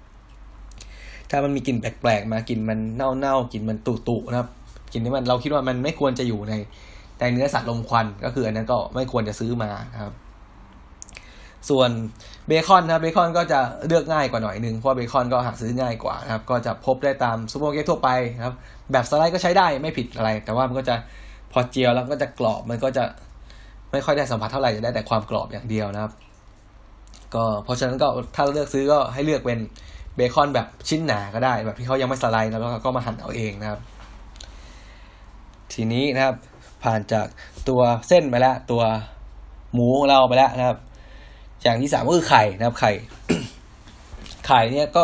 [1.31, 4.49] ถ้ามันมีกลิ่นแปลกๆ มากลิ่นมันเน่าๆกลิ่นมันตุๆนะครับ
[4.91, 6.53] กลิ่นที่มันเราคิดว่ามันไม่ควรจะอยู่ใน
[7.19, 9.69] ในเนื้อสัตว์รมควันก็คืออันนั้นก็ไม่ควรจะซื้อมา
[10.03, 10.13] ครับ
[11.69, 11.89] ส่วน
[12.47, 18.55] เบคอนนะเบคอนก็จะเลือกง่ายกว่าหน่อยนึงเพราะเบคอนก็หาซื้อง่ายกว่านะครับ ก็จะพบได้ตามซูเปอร์มาร์เก็ตทั่วไปนะครับ
[18.91, 20.95] แบบสไลด์ก็ใช้ได้ไม่ผิดอะไร แต่ว่ามันก็จะ
[21.51, 23.03] พอเจียวแล้วก็จะกรอบมันก็จะ
[23.91, 26.11] ไม่ค่อยได้สัมผัสเท่าไหร่จะได้แต่ความกรอบอย่างเดียวนะครับ
[27.35, 29.59] ก็เพราะฉะนั้นก็ถ้าเลือกซื้อก็ให้เลือกเป็น
[30.15, 33.79] เบคอนแบบชิ้นหนาก็ได้ แบบที่เขายังไม่สไลด์แล้วก็มาหั่นเอาเองนะครับ
[35.73, 36.35] ทีนี้นะครับ
[36.83, 37.27] ผ่านจาก
[37.69, 38.83] ตัวเส้นไปแล้วตัว
[39.73, 40.77] หมูของเราไปแล้วนะครับ
[41.63, 42.91] อย่างที่สามก็คือไข่นะครับไข่
[44.47, 45.01] ไข่เนี่ยก็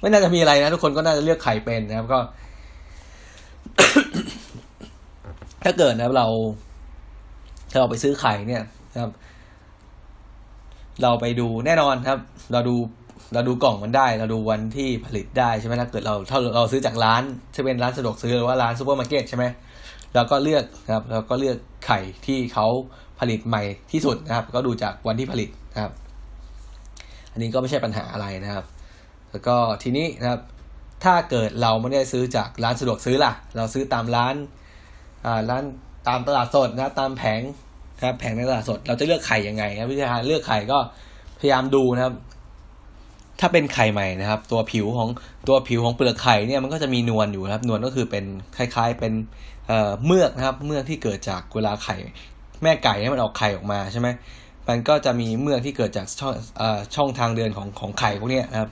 [0.00, 2.20] ไม่น่าจะมีอะไรนะ ทุกคนก็น่าจะเลือกไข่เป็นนะครับก็
[5.62, 6.26] ถ้าเกิดนะครับเรา
[7.70, 9.12] ถ้าเราไปซื้อไข่เนี่ยนะครับ
[11.02, 12.18] เราไปดูแน่นอนครับ
[12.52, 12.76] เราดู
[13.32, 17.22] เราดูกล่องมันได้ เราดูวันที่ผลิตได้ใช่ไหมถ้าเกิดเราถ้าเราซื้อจากร้าน
[17.54, 19.44] จะเป็นร้านสะดวกซื้อหรือว่าร้านซูเปอร์มาร์เก็ตใช่ไหม
[20.14, 21.56] เราก็เลือกนะครับเราก็เลือก
[21.86, 22.66] ไข่ที่เขา
[23.20, 25.92] ผลิตใหม่ที่สุดนะครับ ก็ดูจากวันที่ผลิตนะครับ
[27.32, 28.64] อันนี้ก็ไม่ใช่ปัญหาอะไรนะครับ
[29.30, 30.40] แล้วก็ทีนี้นะครับ
[31.04, 34.34] ถ้าเกิดเราไม่ได้ซื้อจากร้านสะดวกซื้อล่ะ เราซื้อตามร้าน
[35.26, 35.62] อ่าร้าน
[36.08, 37.40] ตามตลาดสดนะตามแผง
[37.96, 40.78] นะครับแผงในตลาดสด เราจะเลือกไข่ยังไงครับวิธีการเลือกไข่ก็
[41.38, 42.14] พยายามดูนะครับ
[43.40, 45.08] ถ้าเป็นไข่ใหม่นะครับ ตัวผิวของ
[45.48, 48.24] ตัวผิวของเปลือกไข่เนี่ยมันก็จะมีนวลอยู่นะครับ นวลก็คือเป็น
[48.56, 49.12] คล้าย ๆเป็น
[49.68, 51.96] เอ่อเมือกนะครับ เมือกที่เกิดจากเวลาไข่
[52.62, 54.08] แม่ไก่เนี่ยมันออกไข่ออกมาใช่ไหม
[54.68, 58.70] มันก็จะมีเมือกที่เกิดจากช่องเอ่อช่องทางเดินของของไข่พวกนี้นะครับ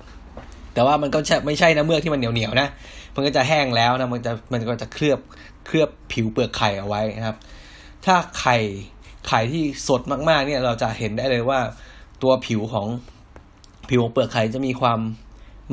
[0.75, 2.69] แต่ว่ามันก็ไม่ใช่นะเมือกที่มันเหนียวๆนะ
[3.15, 5.19] มันก็จะแห้งแล้วนะ มันจะมันก็จะเคลือบ
[5.67, 7.37] เคลือบผิวเปลือกไข่เอาไว้นะครับ
[8.05, 8.57] ถ้าไข่
[9.29, 11.61] ไข่ที่สดมากๆเนี่ยเราจะเห็นได้เลยว่า
[12.23, 12.87] ตัวผิวของ
[13.93, 15.01] ผิวของเปลือกไข่จะมีความ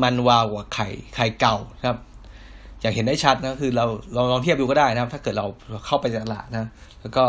[0.03, 1.97] มันวาวกว่าไข่ไข่เก่านะครับ
[2.81, 5.45] อย่างเห็นได้ชัดนะคือเราเราลองเทียบดูก็ได้นะครับ ถ้าเกิดเรา
[5.85, 6.69] เข้าไปตลาดนะ
[7.01, 7.25] แล้วก็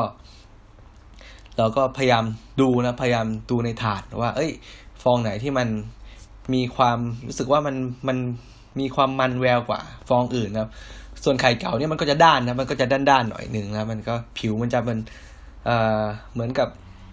[1.59, 2.25] เราก็พยายาม
[2.61, 4.51] ดูนะพยายามดูในถาดว่า เอ้ย
[5.03, 5.69] ฟองไหนที่มัน
[6.55, 7.77] มีความรู้สึกว่ามัน
[8.09, 8.17] มัน
[8.81, 10.71] มีความมันแววกว่า ฟองอื่นนะครับ
[11.25, 14.99] ส่วนไข่เก่าเนี่ยมันก็จะด้านนะมันก็จะด้านๆหน่อยหนึ่งนะมันก็ผิวมันจะเป็น
[15.67, 16.69] เอ่อเหมือนกับ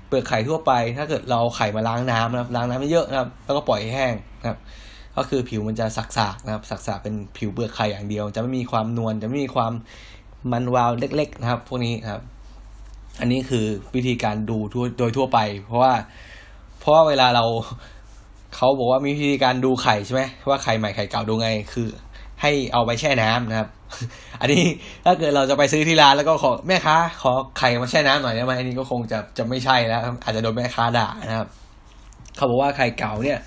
[0.08, 4.58] เปลือกไข่ทั่วไป ถ้าเกิดเราเอาไข่มาล้างน้ำนะครับล้างน้ำไม่เยอะนะครับ แล้วก็ปล่อยให้แห้งนะครับ
[5.18, 9.72] ก็คือผิวมันจะสักๆนะครับ สักๆเป็นผิวเปลือกไข่อย่างเดียว จะไม่มีความนวลจะไม่มีความ
[10.52, 12.22] มันวาวเล็ก ๆ นะครับ พวกนี้นะครับ
[13.20, 13.66] อันนี้คือ
[13.96, 15.94] วิธีการดูทั่วโดยทั่วไป เพราะว่า
[16.80, 17.46] เพราะว่าเวลาเรา
[18.56, 21.88] เขาบอกว่ามีวิธีการดูไข่ใช่ไหมว่าไข่ใหม่ไข่เก่าดูไงคือ
[22.42, 23.70] ให้เอาไปแช่น้ำนะครับ
[24.42, 24.64] อันนี้
[25.06, 31.48] ถ้าเกิดเราจะไปซื้อที่ร้านแล้วก็ขอแม่ค้าขอไข่มาแช่น้ำหน่อยได้ไหมอันนี้ก็คงจะจะไม่ใช่แล้ว อาจจะโดนแม่ค้าด่านะครับ
[32.36, 33.40] เขาบอกว่าไข่เก่าเนี่ย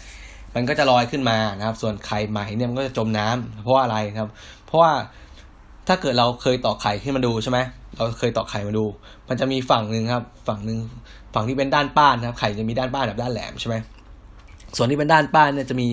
[0.55, 4.29] มันก็จะลอยขึ้นมานะครับ ส่วนไข่ใหม่เนี่ยมันก็จะจมน้ำเพราะาอะไรครับ
[4.67, 4.93] เพราะว่า
[5.89, 7.59] ถ้าเกิดเราเคยตอกไข่ขึ้นมาดูใช่ไหม
[7.97, 8.85] เราเคยตอกไข่มาดู
[9.29, 10.79] มันจะมีฝั่งหนึ่งครับ ฝั่งหนึ่ง
[11.35, 13.77] ฝั่งที่เป็นด้านป้านครับ ไข่จะมีด้านป้านกับด้านแหลมใช่ไหม
[14.77, 15.89] ส่วนที่เป็นด้านป้านเนี่ยจะมี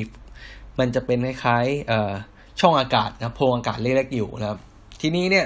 [0.80, 2.12] มันจะเป็นคล้ายๆเอ่อ
[2.60, 4.60] ช่องอากาศนะครับโพรงอากาศเล็กๆอยู่นะครับ
[5.02, 5.46] ทีนี้เนี่ย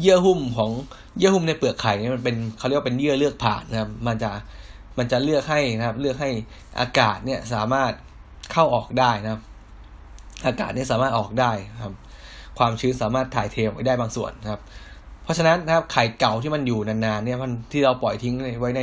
[0.00, 0.70] เยื่อหุ้มของ
[1.18, 4.30] เยื่อหุ้มในเปลือกไข่เนี่ยมันเป็นเขาเรียกว่าเป็นเยื่อเลือกผ่านนะครับ มันจะ
[4.98, 6.30] มันจะเลือกให้นะครับ เลือกให้
[6.80, 7.92] อากาศเนี่ยสามารถ
[8.52, 9.42] เข้าออกได้นะครับ
[10.46, 11.52] อากาศเนี่ยสามารถออกได้
[11.84, 11.94] ครับ
[12.58, 14.60] ความชื้นสามารถถ่ายเทออกได้บางส่วนนะครับ
[15.22, 18.82] เพราะฉะนั้นนะครับไข่เก่าที่มันอยู่นานๆเนี่ยมันที่เราปล่อยทิ้งไว้ใน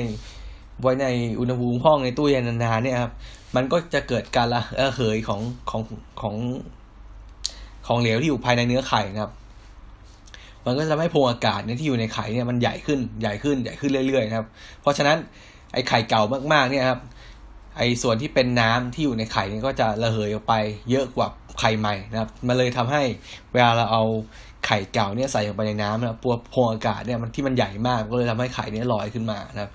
[0.82, 1.06] ไว้ใน
[1.40, 3.14] อุณหภูมิห้องในตู้เย็นนานๆเนี่ยครับ
[3.56, 4.62] มันก็จะเกิดการระ
[4.96, 5.82] เหยของของ
[6.22, 6.36] ของ
[7.88, 9.34] ของเหลวที่อยู่ภายในเนื้อไข่นะครับ
[10.66, 14.48] มันก็จะทำให้พรงอากาศเนี่ยที่อยู่ในไข่เนี่ยมันใหญ่ขึ้นใหญ่ขึ้นใหญ่ขึ้นเรื่อยๆนะครับ
[14.82, 15.18] เพราะฉะนั้น
[15.74, 17.00] ไอ้ไข่เก่ามากๆเนี่ยครับ
[17.78, 20.54] ไอ้ส่วนที่เป็นน้ำที่อยู่ในไข่เนี่ยก็จะระเหยออกไป
[20.90, 21.28] เยอะกว่า
[21.60, 23.04] ไข่ใหม่นะครับ มันเลยทำให้
[23.54, 24.04] เวลาเราเอา
[24.66, 29.72] ไข่เก่าเนี่ยใส่ลงไปในน้ำนะครับตัวพรงอากาศเนี่ยมันที่มันใหญ่มากก็เลยทำให้ไข่เนี่ยลอยขึ้นมานะครับ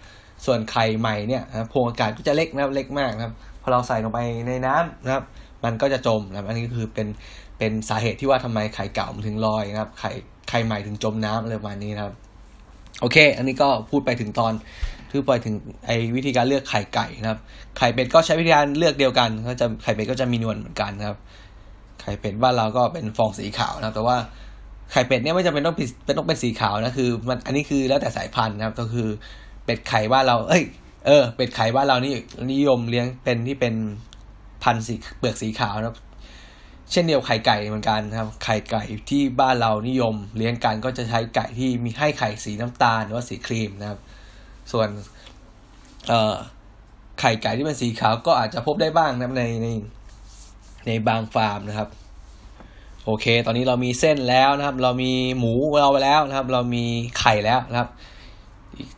[0.46, 3.34] ส่วนไข่ใหม่เนี่ยโพรงอากาศก็จะเล็กนะครับเล็กมากนะครับ
[3.68, 5.24] อเราใส่ลงไปในน้ำนะครับ
[5.64, 7.08] มันก็จะจมนะครับ อันนี้ก็คือเป็น
[7.58, 10.10] เป็นสาเหตุที่ว่าทำไมไข่เก่ามันถึงลอยนะครับ ไข่
[10.48, 12.14] ไข่ใหม่ถึงจมน้ำอะไรประมาณนี้นะครับ
[13.00, 14.52] โอเค อันนี้ก็พูดไปถึงตอน
[15.10, 15.54] คือไปถึง
[15.86, 17.40] ไอ้วิธีการเลือกไข่ไก่นะครับ
[17.78, 21.18] ไข่เป็ดก็ใช้วิธีการเลือกเดียวกันก็จะไข่เป็ดก็จะมีนวลเหมือนกันนะครับ
[22.00, 24.16] ไข่เป็ดบ้านเราก็เป็นฟองสีขาวนะครับ แต่ว่า
[24.92, 29.08] ไข่เป็ดเนี่ยไม่จำเป็นต้องเป็นต้องเป็นสีขาวนะคือ มันอันนี้คือแล้วแต่สายพันธุ์นะครับ ก็คือ
[29.64, 30.62] เป็ดไข่บ้านเรา เอ้ย
[31.08, 32.12] เออ เป็ดไข่บ้านเรานี่
[32.52, 33.74] นิยมเลี้ยงเป็นที่เป็น
[34.62, 35.96] พันธุ์สีเปลือกสีขาวนะครับ
[36.90, 44.00] เช่นเดียวไข่ไก่เหมือนกันนะครับ ไข่ไก่ที่บ้านเรานิยม เลี้ยงกันก็จะใช้ไก่ที่มีให้ไข่สีน้ำตาลหรือว่าสีครีมนะครับ
[44.72, 44.88] ส่วน
[46.08, 46.36] เอ่อ
[47.20, 49.68] ไข่ไก่ที่เป็นสีขาวก็อาจจะพบได้บ้างนะครับในใน
[50.86, 51.88] ในบางฟาร์มนะครับ
[53.04, 56.84] โอเค ตอนนี้เรามีเส้นแล้วนะครับ เรามีหมูเราไปแล้วนะครับ เรามี
[57.18, 57.88] ไข่แล้วนะครับ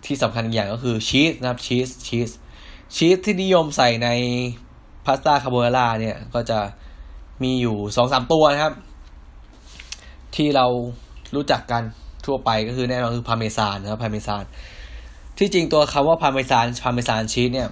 [0.07, 2.31] ที่สำคัญอย่างก็คือชีสนะครับชีสชีส
[2.97, 4.09] ชีสที่นิยมใส่ใน
[5.05, 6.59] พาสต้าคาโบนาร่าเนี่ยก็จะ
[7.43, 8.75] มีอยู่สองสามตัวนะครับ
[10.35, 10.67] ที่เรา
[11.35, 11.83] รู้จักกัน
[12.27, 14.45] ทั่วไปก็คือแน่นอนคือพาเมซานนะครับพาเมซาน
[15.39, 17.69] ที่จริงตัวคำว่าพาเมซานพาเมซานชีสเนี่ย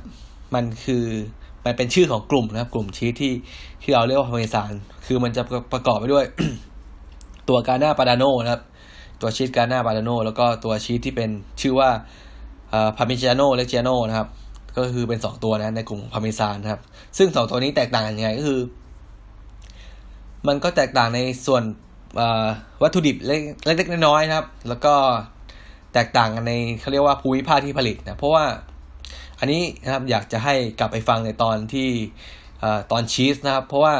[0.54, 1.04] มันคือ
[1.64, 3.32] มันเป็นชื่อของกลุ่มนะครับ กลุ่มชีสที่
[3.82, 4.72] ที่เราเรียกว่าพาเมซาน
[5.06, 5.42] คือมันจะ
[5.72, 6.24] ประกอบไปด้วย
[7.48, 8.62] ตัวกาหน้าปาดาโนนะครับ
[9.20, 11.90] ตัวชีสกาหน้าปาดาโนแล้วก็ตัวชีสที่เป็นชื่อว่า
[12.96, 14.28] พาเมจาโนและเจโนนะครับ
[14.76, 16.80] ก็คือเป็นสองตัวนะในกลุ่มพาเมซานนะครับ
[17.18, 18.60] ซึ่งสองตัวนี้แตกต่างกันยังไงก็คือ
[20.48, 21.62] มันก็แตกต่างในส่วน
[22.82, 24.94] วัตถุดิบเล็กๆน้อยๆนะครับ แล้วก็
[25.94, 28.44] แตกต่างกันในเขาเรียกว่าภูมิภาคที่ผลิตนะเพราะว่า
[29.38, 31.88] อันนี้นะครับอยากจะให้กลับไปฟังในตอนที่
[32.92, 33.94] ตอนชีสนะครับ เพราะว่า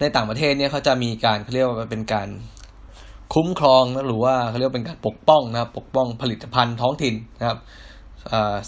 [0.00, 2.28] ในต่างประเทศเนี่ยเขาจะมีการเขาเรียกว่าเป็นการ
[3.34, 7.58] คุ้มครองนะหรือว่าเขาเรียกเป็นการปกป้องนะครับ ปกป้องผลิตภัณฑ์ท้องถิ่นนะครับ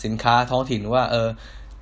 [0.05, 1.29] สินค้าท้องถิ่นว่าเออ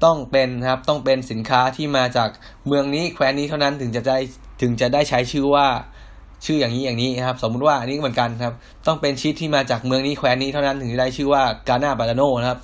[0.05, 2.31] ต้องเป็นนะครับต้องเป็นสินค้าที่มาจาก
[2.67, 4.19] เมืองนี้แคว้นนี้เท่านั้นถึงจะได้
[4.63, 5.67] ถึงจะได้ใช้ชื่อว่า
[6.47, 8.55] ชื่ออย่างนี้อย่างนี้นะครับ สมมุติว่าอันนี้เหมือนกันครับ
[8.87, 12.59] ต้องเป็นชีสที่มาจากเมืองนี้แคว้นนี้เท่านั้นถึงจะได้ชื่อว่า Grana Padano นะครับ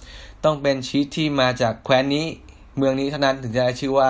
[0.44, 2.26] ต้องเป็นชีสที่มาจากแคว้นนี้
[2.78, 4.08] เมืองนี้เท่านั้นถึงจะได้ชื่อว่า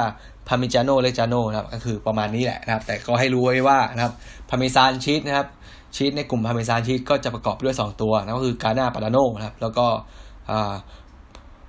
[0.48, 4.12] Parmigiano Reggiano นะครับก็คือประมาณนี้แหละนะครับ แต่ก็ให้รู้ไว้ว่านะครับ
[4.50, 5.46] พาเมซานชีสนะครับ
[5.96, 9.86] ชีสในกลุ่มพาเมซานชีสก็จะประกอบด้วย 2 ตัวนะก็คือ Grana Padano นะครับ แล้วก็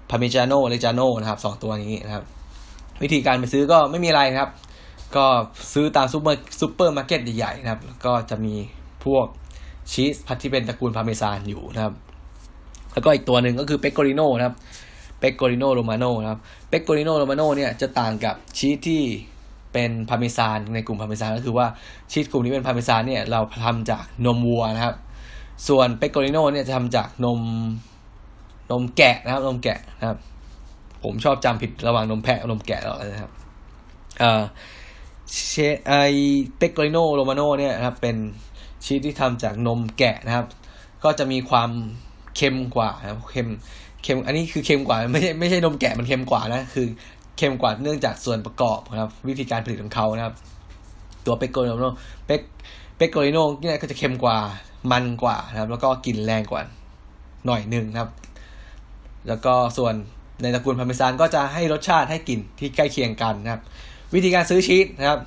[0.10, 2.24] Parmigiano Reggiano นะครับสองตัวนี้นะครับ
[3.04, 4.52] วิธีการไปซื้อก็ไม่มีอะไรนะครับ
[5.16, 5.26] ก็
[5.74, 8.54] ซื้อตามซูเปอร์ซูเปอร์มาร์เก็ตใหญ่ๆนะครับ แล้วก็จะมี
[9.06, 9.26] พวก
[9.92, 11.94] ชีสพัดที่เป็นตระกูลพาเมซานอยู่นะครับ
[12.94, 14.56] แล้วก็อีกตัวหนึ่งก็คือ Pecorino นะครับ
[15.20, 19.02] Pecorino Romano นะครับ Pecorino Romano เนี่ยจะต่างกับชีสที่
[19.74, 21.68] เป็นพาเมซานในกลุ่มพาเมซานก็คือว่า
[22.12, 24.96] ชีสกลุ่มนี้เป็นพาเมซานเนี่ยเราทำจากนมวัวนะครับ
[25.68, 27.40] ส่วน Pecorino เนี่ยจะทำจากนม
[28.72, 30.18] นมแกะนะครับนมแกะนะครับ
[31.04, 33.32] ผมชอบจำผิดระหว่างนมแพะกับนมแกะหรอกนะครับ
[34.20, 34.42] เอ่อ
[35.50, 35.54] เช
[35.88, 35.94] ไอ
[36.58, 38.18] เปกโกริโนโรมาโนเนี่ยนะครับเป็น
[38.86, 40.46] ชีสที่ทำจากนมแกะนะครับ
[41.04, 41.70] ก็จะมีความ
[42.36, 43.48] เค็มกว่านะครับเค็ม
[44.04, 46.88] เค็มอันนี้คือเค็มกว่าไม่ใช่ไม่ใช่นมแกะมันเค็มกว่านะ คือ
[47.42, 50.36] เค็มกว่าเนื่องจากส่วนประกอบนะครับวิธีการผลิตของเขานะครับ
[51.26, 51.86] ตัวเปกโกริโน
[52.26, 52.42] เปก
[52.98, 54.38] เปกโกริโนเนี่ยก็จะเค็มกว่า
[54.92, 56.62] มันกว่านะครับ แล้วก็กลิ่นแรงกว่า
[57.46, 58.12] หน่อยหนึ่งนะครับ
[59.28, 59.94] แล้วก็ส่วน
[60.42, 63.62] ในตระกูลพาร์เมซานก็จะให้รสชาติให้กลิ่นที่ใกล้เคียงกันนะครับ
[64.14, 65.20] วิธีการซื้อชีสนะครับ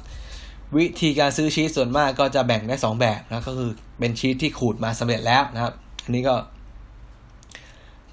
[0.77, 5.73] วิธีการซื้อชีสส่วนมากก็จะแบ่งได้สองแบบนะก็คือเป็นชีสที่ขูดมาสำเร็จแล้วนะครับ
[6.05, 6.35] อันนี้ก็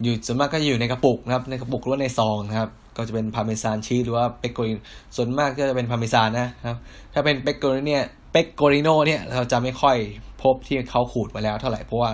[0.03, 4.77] อยู่ส่วนมากก็อยู่ในกระปุกนะครับ ในกระปุกหรือว่าในซองนะครับ ก็จะเป็นพาเมซานชีสหรือว่า Pecorino
[5.15, 6.77] ส่วนมากก็จะเป็นพาเมซานนะครับ
[7.13, 9.97] ถ้าเป็น Pecorino เนี่ย Pecorino เนี่ยเราจะไม่ค่อย
[10.41, 12.11] พบที่เขาขูดมาแล้วเท่าไหร่เพราะว่า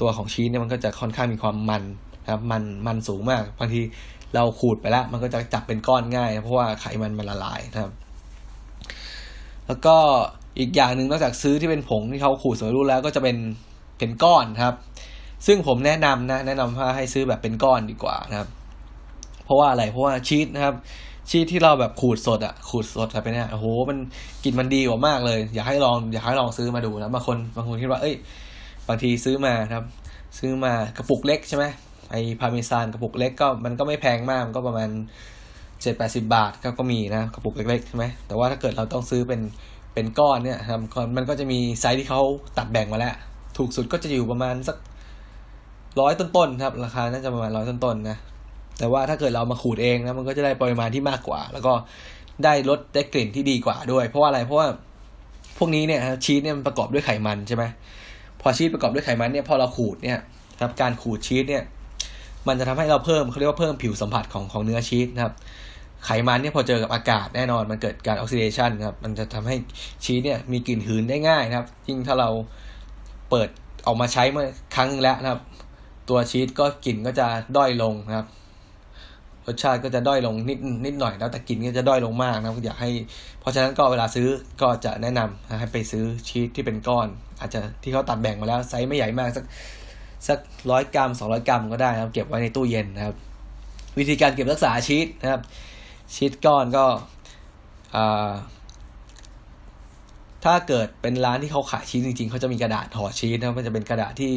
[0.00, 1.82] ตัวของชีสเนี่ยมันก็จะค่อนข้างมีความมัน
[2.24, 3.80] นะครับมันมันสูงมากบางที
[4.34, 7.92] เราขูดไปแล้ว มันก็จะจับเป็นก้อนง่าย เพราะว่าไขมันมันละลายนะครับ
[9.66, 9.96] แล้วก็
[10.58, 13.36] อีกอย่างหนึ่งนอกจากซื้อที่เป็นผงที่เขาขูดสำเร็จรูปแล้วก็จะเป็น
[13.98, 14.74] เป็นก้อนครับ
[15.46, 18.48] ซึ่งผมแนะนำนะ แนะนำว่าให้ซื้อแบบเป็นก้อนดีกว่านะครับ
[19.44, 20.74] เพราะว่าอะไรเพราะว่าชีสนะครับ
[21.30, 23.98] ชีสที่เราแบบขูดสดอะขูดสดไปเนี่ยโอ้โหมัน
[24.44, 28.14] กลิ่นมันดีกว่ามากเลย อยากให้ลองอยากให้ลองซื้อมาดูนะบางคนบางคนคิดว่าเอ้ย
[28.88, 29.84] บางทีซื้อมาครับ
[30.38, 31.64] ซื้อมากระปุกเล็กใช่ไหม
[32.10, 34.90] ไอพาเมซานกระปุกเล็กก็มันก็ไม่แพงมากมันก็ประมาณ
[35.82, 39.40] เจ็ดแปดสิบาทก็ก็มีนะกระปุกเล็กๆใช่ไหมแต่ว่าถ้าเกิดเราต้องซื้อเป็น
[39.94, 40.80] เป็นก้อนเนี่ยครับ
[41.16, 42.20] มันก็จะมีไซส์ที่เขา
[42.58, 43.14] ตัดแบ่งมาแล้ว
[43.56, 44.76] ถูกสุดก็จะอยู่ประมาณสัก
[46.00, 48.18] ร้อยต้นๆครับ ราคาน่าจะประมาณร้อยต้นๆนะ
[48.78, 51.72] แต่ว่าถ้าเกิดเรามาขูดเองนะมันก็จะได้ปริมาณที่มากกว่า แล้วก็
[52.44, 54.66] ได้รสได้กลิ่นที่ดีกว่าด้วย เพราะว่าอะไรเพราะว่า
[55.58, 57.64] พวกนี้เนี่ยชีสเนี่ยมันประกอบด้วยไขมันใช่ไหม
[58.40, 60.18] พอชีสประกอบด้วยไขมันเนี่ยพอเราขูดเนี่ย
[60.60, 61.62] ครับการขูดชีสเนี่ย
[62.48, 65.34] มันจะทำให้เราเพิ่มเขาเรียกว่าเพิ่มผิวสัมผัสของของเนื้อชีสนะครับ
[66.04, 69.56] ไขมันเนี่ยพอเจอกับอากาศแน่นอนมันเกิดการออกซิเดชันครับมันจะทำให้
[70.04, 72.30] ชีสเนี่ยมีกลิ่นหืนได้ง่ายนะครับยิ่งถ้าเรา
[73.30, 73.48] เปิด
[73.86, 75.40] ออกมาใช้เมื่อครั้งแล้วนะครับ
[76.08, 78.26] ตัวชีสก็กลิ่นก็จะด้อยลงนะครับ
[79.46, 82.90] รสชาติก็จะด้อยลงนิดนิดหน่อยแล้วแต่กินก็จะด้อยลงมากนะอยากให้
[83.40, 84.28] เพราะฉะนั้นก็เวลาซื้อ
[84.62, 87.08] ก็จะแนะนำให้ไปซื้อชีสที่เป็นก้อน
[87.40, 89.44] อาจจะที่เขาตัดแบ่งมาแล้วไซส์ไม่ใหญ่มากสัก
[90.28, 90.38] สัก
[90.70, 93.16] ร้อยกรัมสองร้อยกรัมก็ได้นะครับ เก็บไว้ในตู้เย็นนะครับ
[93.98, 95.40] วิธีการเก็บรักษาชีสนะครับ
[96.14, 96.84] ชีสก้อนก็
[97.94, 98.30] อ่า
[100.44, 104.30] ถ้าเกิดเป็นร้านที่เขาขายชีสจริง ๆ เขาจะมีกระดาษห่อชีสนะมันจะเป็นกระดาษที่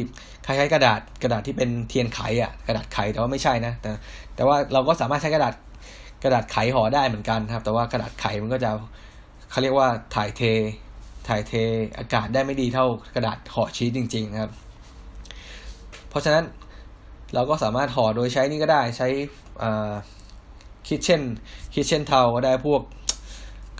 [0.46, 3.90] คล้ายๆกระดาษกระดาษที่เป็นเทียนไขอะกระดาษไขแต่ว่าไม่ใช่นะ แต่
[4.36, 5.54] แต่ว่าเราก็สามารถใช้กระดาษ
[6.24, 8.70] กระดาษไขห่อได้เหมือนกันครับ แต่ว่ากระดาษไขมันก็จะ
[9.50, 10.42] เขาเรียกว่าถ่ายเท
[11.28, 11.52] ถ่ายเท
[11.98, 14.52] อากาศได้ไม่ดีเท่ากระดาษห่อชีสจริง ๆ ครับ
[16.08, 16.44] เพราะฉะนั้น
[17.34, 19.08] เราก็สามารถห่อโดยใช้นี่ก็ได้ใช้
[20.88, 21.22] คิดเช่น
[21.74, 22.82] คิดเช่นเทาก็ได้พวก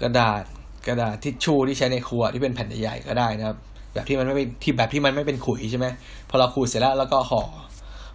[0.02, 0.42] กระดาษ
[0.88, 3.56] กระดาษทิชชู่ที่ใช้ในครัวที่เป็นแผ่นใหญ่ๆก็ได้นะครับ
[3.92, 5.86] แบบที่มันไม่เป็นที่แบบที่มันไม่เป็นขุยใช่ไหม
[6.28, 7.42] พอเราขูดเสร็จแล้วแล้วก็ห่อ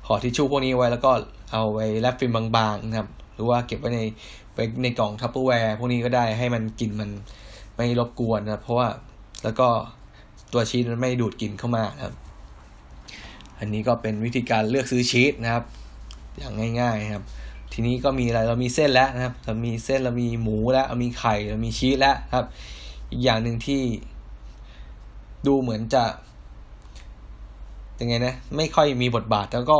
[0.08, 1.12] ห่อทิชชู่พวกนี้ไว้แล้วก็
[1.52, 4.02] เอาไว้ wrap ฟิล์มบางๆนะครับ หรือว่าเก็บไว้ใน
[4.56, 7.10] ไปในกล่อง Tupperware พวกนี้ก็ได้ให้มันกลิ่นมัน
[7.76, 8.88] ไม่รบกวนนะครับ เพราะว่า
[9.44, 9.68] แล้วก็
[10.54, 12.14] ตัวชีสมันไม่ดูดกลิ่นเข้ามาครับ
[13.60, 15.64] อันนี้ก็เป็นวิธีการเลือกซื้อชีสนะครับ
[16.40, 17.26] อย่างง่าย ๆ ครับ
[17.74, 22.46] ทีนี้ก็มีอะไรเรามีเส้นแล้วนะครับ เรามีเส้นเรามีหมูแล้วเรามีไข่เรามีชีสแล้วครับ
[23.12, 23.82] อีกอย่างหนึ่งที่
[25.48, 26.04] ดูเหมือนจะ
[28.00, 29.78] ยังไงนะไม่ค่อยมีบทบาทแล้วก็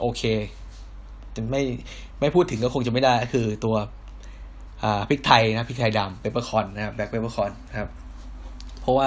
[0.00, 0.22] โอเค
[1.32, 1.62] แต่ไม่
[2.20, 3.76] ไม่พูดถึงก็คงจะไม่ได้ก็คือตัว
[4.82, 7.88] อ่าพริกไทยนะพริกไทยดำ peppercorn นะครับ black peppercorn นะครับ
[8.80, 9.06] เพราะว่า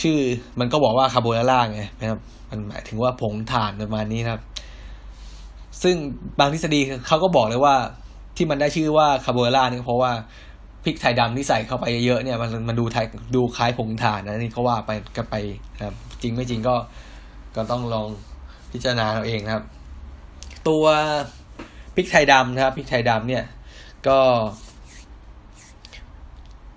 [0.00, 0.18] ชื่อ
[0.60, 4.42] มันก็บอกว่าคาโบนาร่าไงนะครับ มันหมายถึงว่าผงถ่านประมาณนี้นะครับ
[5.82, 5.96] ซึ่ง
[6.38, 7.74] บางทฤษฎีเขาก็บอกเลยว่า
[8.36, 10.12] ที่มันได้ชื่อว่าคาโบนาร่านี่เพราะว่า
[10.84, 15.34] พริกไทยดำที่ใส่เข้าไปเยอะๆเนี่ยมันมันดูไทยดูคล้ายผงถ่านนะนี่เขาว่าไปกันไป
[15.76, 16.74] นะครับจริงไม่จริงก็
[17.56, 18.08] ก็ต้องลอง
[18.72, 19.64] พิจารณาเอาเองนะครับ
[20.68, 20.84] ตัว
[21.94, 23.44] พริกไทยดำนะครับพริกไทยดำเนี่ย
[24.08, 24.18] ก็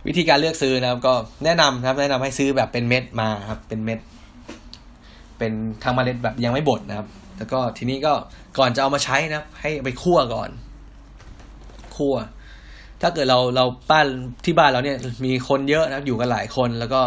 [0.08, 1.14] วิธีการเลือกซื้อนะครับ ก็
[1.46, 4.00] แนะนำนะครับ แนะนำให้ซื้อแบบเป็นเม็ดมาครับ เป็นเม็ด
[5.38, 5.52] เป็น
[5.84, 7.08] ทางเมล็ดแบบยังไม่บดนะครับ
[7.38, 8.14] แล้วก็ทีนี้ก็
[8.58, 10.50] ก่อนจะเอามาใช้นะ ให้ไปคั่วก่อน
[11.98, 12.16] คั่ว
[13.02, 14.08] ถ้าเกิดเราเราบ้าน
[14.46, 17.02] ที่บ้านเราเนี่ยมีคนเยอะนะอยู่กันหลายคนแล้วก็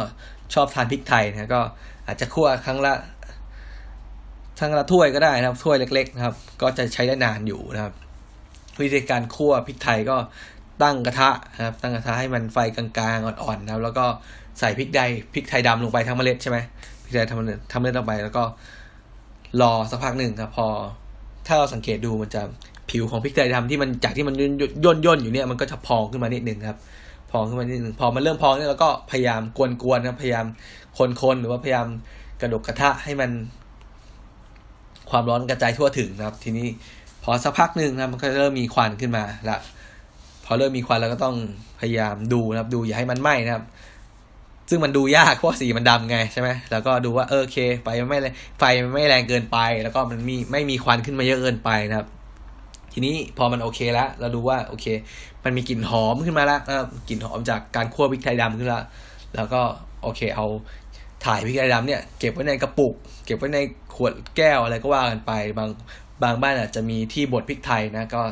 [0.54, 1.60] ชอบทานพริกไทยนะก็
[2.06, 2.94] อาจจะคั่วครั้งละ
[4.58, 7.94] ครั้งละถ้วยก็ได้นะครับถ้วยเล็ก ๆ นะครับ ก็จะใช้ได้นานอยู่นะครับ
[8.80, 10.16] วิธีการคั่วพริกไทยก็
[10.82, 14.06] ตั้งกระทะนะครับ ตั้งกระทะให้มันไฟกลางๆอ่อนๆนะครับ แล้วก็
[14.58, 16.58] ใส่พริกไทยพริกไทยดำลงไปทั้งเมล็ดใช่ไหม
[17.04, 18.44] พริกไทยทำเมล็ดทำเมล็ดลงไปแล้วก็
[19.60, 20.66] รอสักพักหนึ่งครับพอ
[21.46, 22.42] ถ้าเราสังเกตดูมันจะ
[22.90, 26.78] ผิวของพริกไทยดำที่มันจากที่มันย่นย่นอยู่เนี่ยมันก็จะพองขึ้นมานิดนึงครับ
[27.30, 30.46] พองขึ้นมานิดนึงพอมันเริ่มพองเนี่ยเราก็พยายามกวนๆนะพยายาม
[30.98, 31.86] คนๆหรือว่าพยายาม
[32.40, 33.30] กระดกกระทะให้มัน
[35.10, 36.66] ความร้อนกระจายทั่วถึงนะครับ ทีนี้
[37.24, 39.56] พอสักพักหนึ่งนะมันก็เริ่มมีควันขึ้นมาละ
[40.44, 41.36] พอเริ่มมีควันเราก็ต้อง
[41.80, 43.64] พยายามดูนะครับ ดูอย่าให้มันไหม้นะครับ
[44.70, 48.18] ซึ่งมันดูยากเพราะสีมันดำไงใช่ไหมแล้วก็ดูว่าเออโอเคไฟไม่
[48.58, 48.64] ไฟ
[48.94, 52.08] ไม่แรงเกินไป แล้วก็มันมีไม่มีควันขึ้นมาเยอะเกินไปนะครับ
[52.92, 54.86] ทีนี้พอมันโอเคแล้วเราดูว่าโอเค
[55.44, 56.60] มันมีกลิ่นหอมขึ้นมาแล้ว
[57.08, 58.84] กลิ่นหอมจากการคั่วพริกไทยดำขึ้นแล้ว
[59.36, 59.60] แล้วก็
[60.02, 60.46] โอเคเอา
[61.24, 62.94] ถ่ายพริกไทยดำเนี่ยเก็บไว้ในกระปุก
[63.24, 63.58] เก็บไว้ใน
[63.94, 65.68] ขวดแก้วอะไรก็ว่ากันไป บาง
[66.22, 68.22] บางบ้านอาจจะมีที่บดพริกไทยนะก็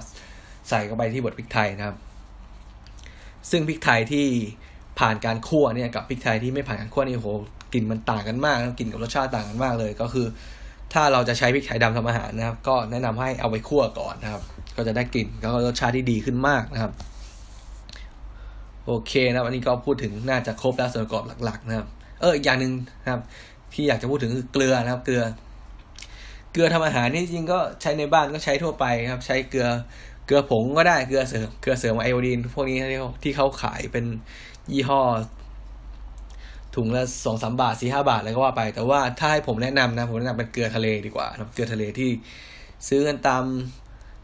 [0.69, 1.97] ใส่เข้าไปที่บดพริกไทยนะครับ
[3.51, 4.27] ซึ่งพริกไทยที่
[4.99, 7.29] ผ่านการคั่วเนี่ยกับพริกไทยที่ไม่ผ่านการคั่วนี่โห
[7.73, 10.27] กลิ่นมันต่างกันมากกลิ่นกับรสชาติต่างกันมากเลย ก็คือ
[10.93, 14.43] ถ้าเราจะใช้พริกไทยดำทำอาหารนะครับ ก็แนะนำให้เอาไปคั่วก่อนนะครับ
[14.77, 16.93] ก็จะได้กลิ่นแล้วก็รสชาติที่ดีขึ้นมากนะครับ
[18.87, 21.87] โอเคนะวันนี้ก็พูดถึงน่าจะครบแล้วส่วนประกอบหลัก ๆ นะครับ
[22.21, 22.73] เอออีกอย่างหนึ่ง
[23.03, 23.23] นะครับ
[23.75, 25.23] ที่อยากจะพูดถึงคือเกลือนะครับ เกลือ
[26.53, 29.69] เกลือทำอาหารนี่จริงก็ใช้ในบ้านก็ใช้ทั่วไปครับ ใช้เกลือ
[30.27, 32.79] เกลือผงก็ได้เกลือเสริมเกลือเสริมไอโอดีนพวกนี้
[33.23, 34.05] ที่เขาขายเป็น
[34.73, 35.03] ยี่ห้อ
[36.77, 42.11] ถุงละสองสามบาทสี่ห้าบาทอะไรก็ว่าไป แต่ว่าถ้าให้ผมแนะนำนะ ผมแนะนำเป็นเกลือทะเลดีกว่านะเกลือทะเลที่
[42.89, 43.45] ซื้อกันตาม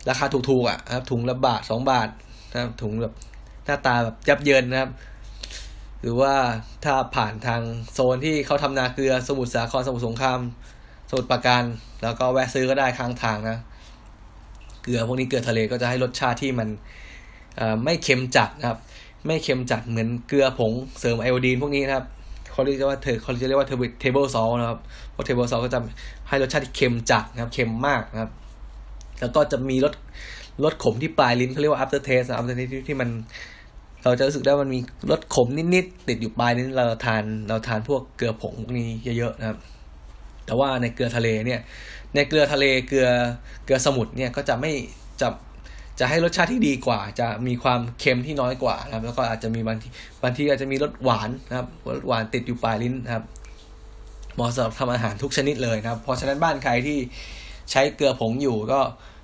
[0.09, 2.09] ราคาถูกๆอะครับถุงละบาทสองบาท
[2.53, 3.15] นะครับถุงแบบ
[3.65, 4.91] หน้าตาแบบยับเยินนะครับ
[6.01, 6.35] หรือว่า
[6.85, 10.41] ถ้าผ่านทางโซนที่เขาทำนาเกลือสมุทรสาครสมุทรสงคราม
[11.11, 11.65] สมุทรปราการ
[12.03, 13.59] แล้วก็แวะซื้อก็ได้ข้างทางนะ
[14.83, 16.69] เกลือพวกนี้เกลือทะเลก็จะให้รสชาติที่มัน
[17.85, 18.79] ไม่เค็มจัดนะครับ
[19.27, 22.07] ไม่เค็มจัดเหมือนเกลือผงเสริมไอโอดีนพวกนี้นะครับ
[22.51, 24.81] เขาเรียกว่าเธอเขาจะเรียกว่าเทเบิลซอลนะครับ
[25.13, 25.81] เพราะเทเบิลซอลก็จะ
[26.29, 28.31] ให้รสชาติที่เค็มจัดนะครับเค็มมากนะครับ
[29.21, 29.95] แล้วก็จะมีรส
[30.65, 33.09] รสขมที่ปลายลิ้นเขาเรียกว่า after taste after taste ที่มัน
[34.03, 39.59] เราจะรู้สึกได้มันมีรสขมนิดๆติดอยู่ปลายลิ้นเราทานเราทานพวกเกลือผงพวกนี้เยอะๆนะครับ
[40.47, 41.61] แต่ว่าในเกลือทะเลเนี่ย
[42.15, 43.09] ในเกลือทะเลเกลือ
[43.65, 44.73] เกลือสมุทรเนี่ยก็จะไม่
[45.21, 45.29] จะ
[46.01, 49.89] จะให้รสชาติที่ดีกว่า จะมีความเค็มที่น้อยกว่านะครับ แล้วก็อาจจะมีบางที
[50.23, 53.25] บางทีอาจจะมีรสหวานนะครับรสหวานติดอยู่ปลายลิ้นนะครับ
[54.35, 56.99] เหมาะสำหรับทำอาหารทุกชนิดเลยนะครับ เพราะฉะนั้นบ้านใครที่
[57.71, 58.81] ใช้เกลือผงอยู่ก็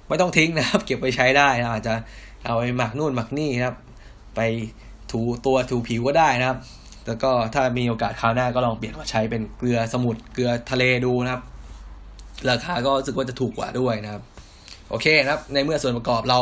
[0.08, 1.94] ไม่ต้องทิ้งนะครับ เก็บไปใช้ได้นะอาจจะ
[2.44, 3.76] เอาไปหมักนู่นหมักนี่นะครับ
[4.36, 4.40] ไป
[5.12, 6.58] ถูตัวถูผิวก็ได้นะครับ
[7.06, 11.42] แล้วก็ถ้ามีโอกาสคราวหน้าก็ลองเปลี่ยนมาใช้เป็นเกลือสมุทรเกลือทะเลดูนะครับ
[12.48, 14.22] ราคาก็รู้สึกว่าจะถูกกว่าด้วยนะครับ
[14.90, 16.40] โอเคนะครับ ในเมื่อส่วนประกอบเรา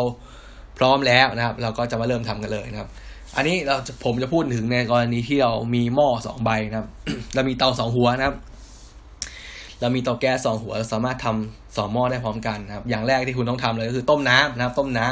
[0.78, 2.88] พร้อมแล้วนะครับ เราก็จะมาเริ่มทำกันเลยนะครับ
[3.36, 6.88] อันนี้เราผมจะพูดถึงในกรณีที่เรามีหม้อสองใบนะครับ
[7.34, 8.36] เรามีเตาสองหัวนะครับ
[9.80, 15.06] เรามีเตาแก๊สสองหัวเราสามารถทำสองหม้อได้พร้อมกันนะครับ อย่างแรกที่คุณต้องทำเลยก็คือต้มน้ำนะครับ ต้มน้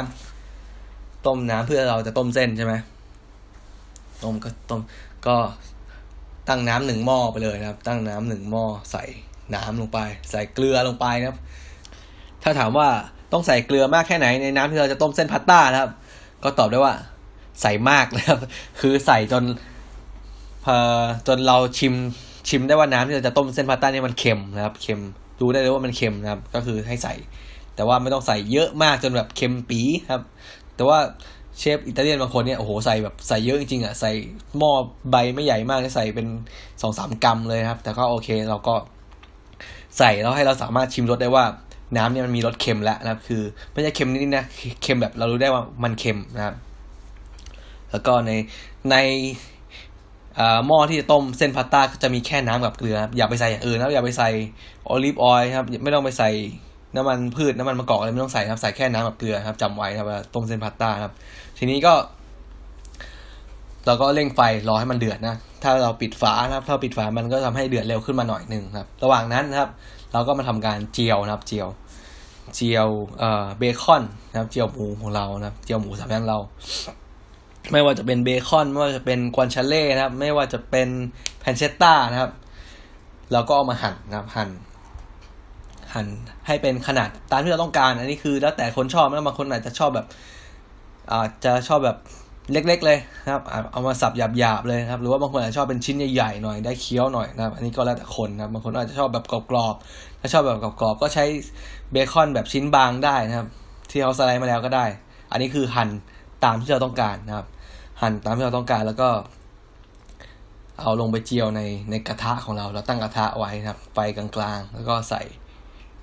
[0.61, 2.73] ำต้มน้ำเพื่อเราจะต้มเส้นใช่ไหม
[4.23, 4.81] ต้มก็ต้ม
[5.27, 5.35] ก็
[6.49, 9.03] ตั้งน้ำหนึ่งหม้อไปเลยนะครับ ตั้งน้ำหนึ่งหม้อใส่
[9.55, 9.99] น้ำลงไป
[10.31, 11.37] ใส่เกลือลงไปนะครับ
[12.43, 12.89] ถ้าถามว่า
[13.31, 15.91] ต้องใส่เกลือมากแค่ไหนในน้ำที่เราจะต้มเส้นพาสต้านะครับ
[16.43, 16.93] ก็ตอบได้ว่า
[17.61, 18.39] ใส่มากนะครับ
[18.81, 19.43] คือใส่จน
[20.65, 20.77] พอ
[21.27, 21.93] จนเราชิม
[22.49, 25.01] ชิมได้ว่าน้ำที่เราจะต้มเส้นพาสต้านี่มันเค็มนะครับ เค็ม
[25.39, 27.13] ดูได้เลยว่ามันเค็มนะครับ ก็คือให้ใส่
[27.75, 30.21] แต่ว่าไม่ต้องใส่เยอะมากจนแบบเค็มปีครับ
[30.75, 30.99] แต่ว่า
[31.59, 34.11] เชฟอิตาเลียนบางคนเนี่ยโอ้โหใส่แบบใส่เยอะจริงๆอะใส่
[34.57, 34.71] หม้อ
[35.11, 36.27] ใบไม่ใหญ่มากใส่เป็น
[36.81, 38.75] สองสามกรัมเลยครับ แต่ก็โอเคเราก็
[39.97, 41.45] ใส่แล้วให้เราสามารถชิมรสได้ว่า
[41.97, 44.45] น้ำเนี่ยมันมีรสเค็มแล้วนะครับ คือไม่ใช่เค็มนิดนะ
[44.83, 46.55] เค็มแบบเรารู้ได้ว่ามันเค็มนะครับ
[47.91, 48.31] แล้วก็ใน
[48.91, 48.95] ใน
[50.67, 54.29] หม้อที่จะต้มเส้นพาสต้าก็จะมีแค่น้ำกับเกลือครับอย่าไปใส่อย่างอื่นนะอย่าไปใส่
[54.87, 56.29] olive oil ครับ ไม่ต้องไปใส่
[56.95, 61.13] น้ำมันพืชน้ำมันมะกอกอะไรไม่ต้องใส่ครับ ใส่แค่น้ำกับเกลือครับจำไว้ครับต้มเส้นพาสต้าครับ
[61.57, 61.93] ทีนี้ก็
[63.85, 69.69] เราก็เร่งไฟรอให้มันเดือดนะ ถ้าเราปิดฝานะครับ ถ้าปิดฝามันก็ทำให้เดือดเร็วขึ้นมาหน่อยหนึ่งครับ ระหว่างนั้นนะครับ
[70.13, 71.67] เราก็มาทำการเจียวนะครับ เจียว
[72.55, 72.87] เจียว
[73.19, 76.37] เอ่อเบคอนนะครับ เจียวหมูของเรานะครับ เจียวหมูสามอย่างเรา
[77.71, 80.87] ไม่ว่าจะเป็นเบคอน ไม่ว่าจะเป็นกวนชาเล่นะครับ ไม่ว่าจะเป็น
[81.39, 82.31] แพนเชตต้านะครับ
[83.31, 84.49] เราก็เอามาหั่นนะครับหั่น
[85.93, 86.07] หั่น
[86.47, 90.07] ให้เป็นขนาดตามที่เราต้องการ อันนี้คือแล้วแต่คนชอบนะบางคนอาจจะชอบแบบ
[91.11, 91.97] อาจจะชอบแบบ
[92.51, 101.25] เล็กๆเลยนะครับ เอามาสับหยาบๆเลยครับ หรือว่าบางคนอาจจะชอบเป็นชิ้นใหญ่ๆหน่อยได้เคี้ยวหน่อยนะครับ อันนี้ก็แล้วแต่คนนะครับ บางคนอาจจะชอบแบบกรอบๆ ถ้าชอบแบบกรอบๆ ก็ใช้
[101.91, 103.47] เบคอนแบบชิ้นบางได้นะครับ
[103.89, 104.85] ที่เขาสไลด์มาแล้วก็ได้
[105.31, 105.89] อันนี้คือหั่น
[106.43, 107.47] ตามที่เราต้องการนะครับ
[108.01, 109.09] หั่นตามที่เราต้องการแล้วก็
[110.81, 114.27] เอาลงไปเจียวในในกระทะของเรา เราตั้งกระทะไว้นะครับ ไฟกลา
[114.57, 115.21] งๆ แล้วก็ใส่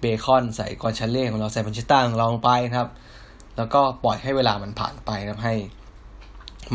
[0.01, 2.90] เบคอน ใส่ guanciale ของเรา ใส่ pancetta ของเราลงไปนะครับ
[3.57, 5.55] แล้วก็ปล่อยให้เวลามันผ่านไปนะครับให้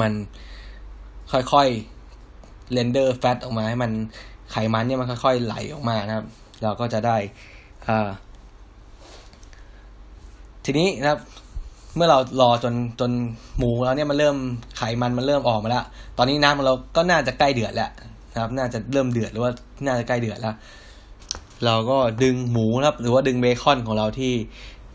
[0.02, 0.12] มัน
[1.32, 3.92] ค่อยๆ render fat ออกมาให้มัน
[4.52, 6.26] ไขมันเนี่ยมันค่อยๆไหลออกมานะครับ
[6.64, 7.18] เราก็จะได้
[7.88, 8.10] อ่า
[10.66, 11.20] ทีนี้นะครับ
[11.96, 13.12] เมื่อเรารอจนจน
[13.58, 14.36] หมูแล้วเนี่ยมันเริ่ม
[14.78, 15.86] ไขมันมันเริ่มออกมาแล้ว
[16.18, 17.92] ตอนนี้น้ำของเราก็น่าจะใกล้เดือดแล้ว
[18.34, 19.52] นะครับ น่าจะเริ่มเดือดหรือว่า
[19.86, 20.56] น่าจะใกล้เดือดแล้ว
[21.66, 24.34] เราก็ดึงหมูนะครับ หรือว่าดึงเบคอนของเราที่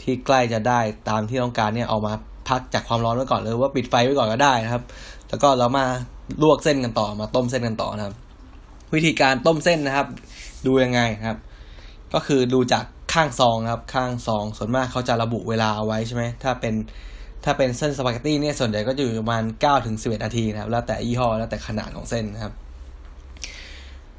[0.03, 2.13] ที่ใกล้จะได้ตามที่ต้องการเนี่ยเอามา
[2.49, 4.83] พักจากความร้อนไว้ก่อนหรือว่าปิดไฟไว้ก่อนก็ได้นะครับ
[5.29, 5.85] แล้วก็เรามา
[6.43, 8.15] ลวกเส้นกันต่อมาต้มเส้นกันต่อนะครับ
[8.95, 10.07] วิธีการต้มเส้นนะครับ
[10.67, 11.39] ดูยังไงครับ
[12.15, 16.75] ก็คือดูจากข้างซองครับ ข้างซองส่วนมากเขาจะระบุเวลาเอาไว้ใช่ไหมถ้าเป็น
[17.45, 22.53] ถ้าเป็นเส้นสปาเกตตี้เนี่ยส่วนใหญ่ก็จะอยู่ประมาณเก้าถึงสิบเอ็ดนาทีนะครับ แล้วแต่ยี่ห้อแล้วแต่ขนาดของเส้นนะครับ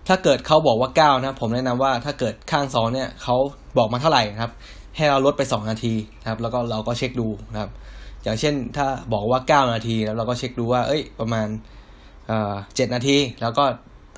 [0.08, 3.36] ถ้าเกิดเขาบอกว่าเก้านะ ผมแนะนำว่าถ้าเกิดข้างซองเนี่ยเขา
[3.78, 4.52] บอกมาเท่าไหร่นะครับ
[4.96, 7.72] ให้เราลดไปสองนาทีนะครับ แล้วก็เราก็เช็คดูนะครับ
[8.26, 11.48] อย่างเช่นถ้าบอกว่าเก้านาที แล้วเราก็เช็คดูว่า เอ้ย ประมาณ
[12.76, 13.64] เจ็ดนาที แล้วก็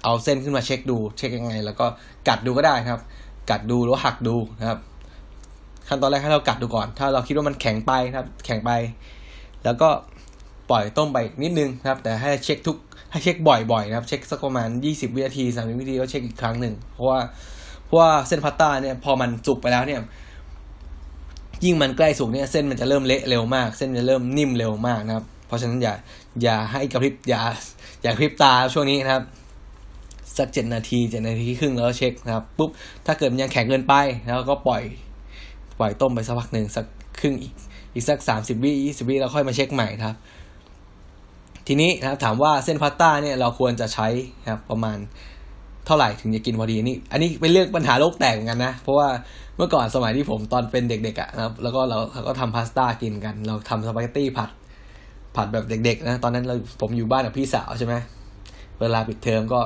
[0.04, 1.86] เอาเส้นขึ้นมาเช็คดู เช็คยังไง แล้วก็
[2.28, 3.02] กัดดูก็ได้ครับ
[3.50, 4.80] กัดดูหรือหักดูนะครับ
[5.88, 8.72] ขั้นตอนแรกให้เรากัดดูก่อน ถ้าเราคิดว่ามันแข็งไปครับ แข็งไป
[9.64, 9.90] แล้วก็
[10.70, 12.78] ปล่อยต้มไปนิดนึงครับ แต่ให้เช็คทุก
[13.12, 17.20] ให้เช็คบ่อยๆนะครับ เช็คสักประมาณยี่สิบวินาทีสามสิบวินาทีก็เช็คอีกครั้งหนึ่ง เพราะว่า
[17.86, 20.02] เพราะว่าเส้นพาสต้าเนี่ยพอมันสุกไปแล้วเนี่ย
[21.64, 25.94] ยิ่งมันใกล้สุกเนี่ยเส้นมันจะเริ่มเละเร็วมาก เส้นจะเริ่มนิ่มเร็วมากนะครับ เพราะฉะนั้นอย่า
[26.44, 27.42] อย่าให้กระพริบอย่า
[28.02, 29.24] อย่ากระพริบตาช่วงนี้นะครับ
[30.38, 32.70] สักเจ็ดนาทีเจ็ดนาทีครึ่งแล้วเช็คนะครับปุ๊บ
[33.06, 33.94] ถ้าเกิดมันยังแข็งเกินไป
[34.26, 34.84] แล้วก็ปล่อย
[35.80, 36.86] ปล่อยต้มไปสักพักหนึ่งสัก
[37.20, 37.54] ครึ่งอีก
[37.94, 40.16] อีกสักสามสิบวิยี่สิบวิแล้วค่อยมาเช็คใหม่ครับ
[41.68, 44.08] ทีนี้นะครับถามว่าเส้นพาสต้าเนี่ยเราควรจะใช้
[44.50, 44.98] ครับประมาณ
[45.88, 49.08] เท่าไหร่ถึงจะกินพอดีนี่ อันนี้เป็นเรื่องปัญหาโลกแตกเหมือนกันนะ เพราะว่า
[49.58, 54.50] เมื่อก่อนสมัยที่ผมตอนเป็นเด็กๆอะ่ะนะครับ แล้วก็เราเราก็ทำพาสต้ากินกัน เราทำสปาเกตตี้ผัด
[55.36, 57.96] ผัดแบบเด็กๆนะ ตอนนั้นเราผมอยู่บ้านกับพี่สาวใช่ไหม
[58.80, 59.60] เวลาปิดเทอมก็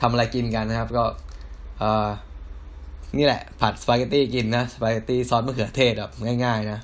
[0.00, 1.04] ทำอะไรกินกันนะครับ ก็
[1.78, 2.08] เอ่อ
[3.18, 6.10] นี่แหละ ผัดสปาเกตตี้กินนะ สปาเกตตี้ซอสมะเขือเทศแบบ
[6.44, 6.78] ง่ายๆนะ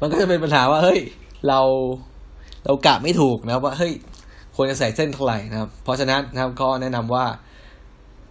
[0.00, 1.00] มันก็จะเป็นปัญหาว่าเฮ้ย
[1.48, 1.60] เรา
[2.64, 3.92] เรากะไม่ถูกนะว่าเฮ้ย
[4.56, 7.24] ควรจะใส่เส้นเท่าไหร่นะครับ เพราะฉะนั้นนะครับก็แนะนำว่า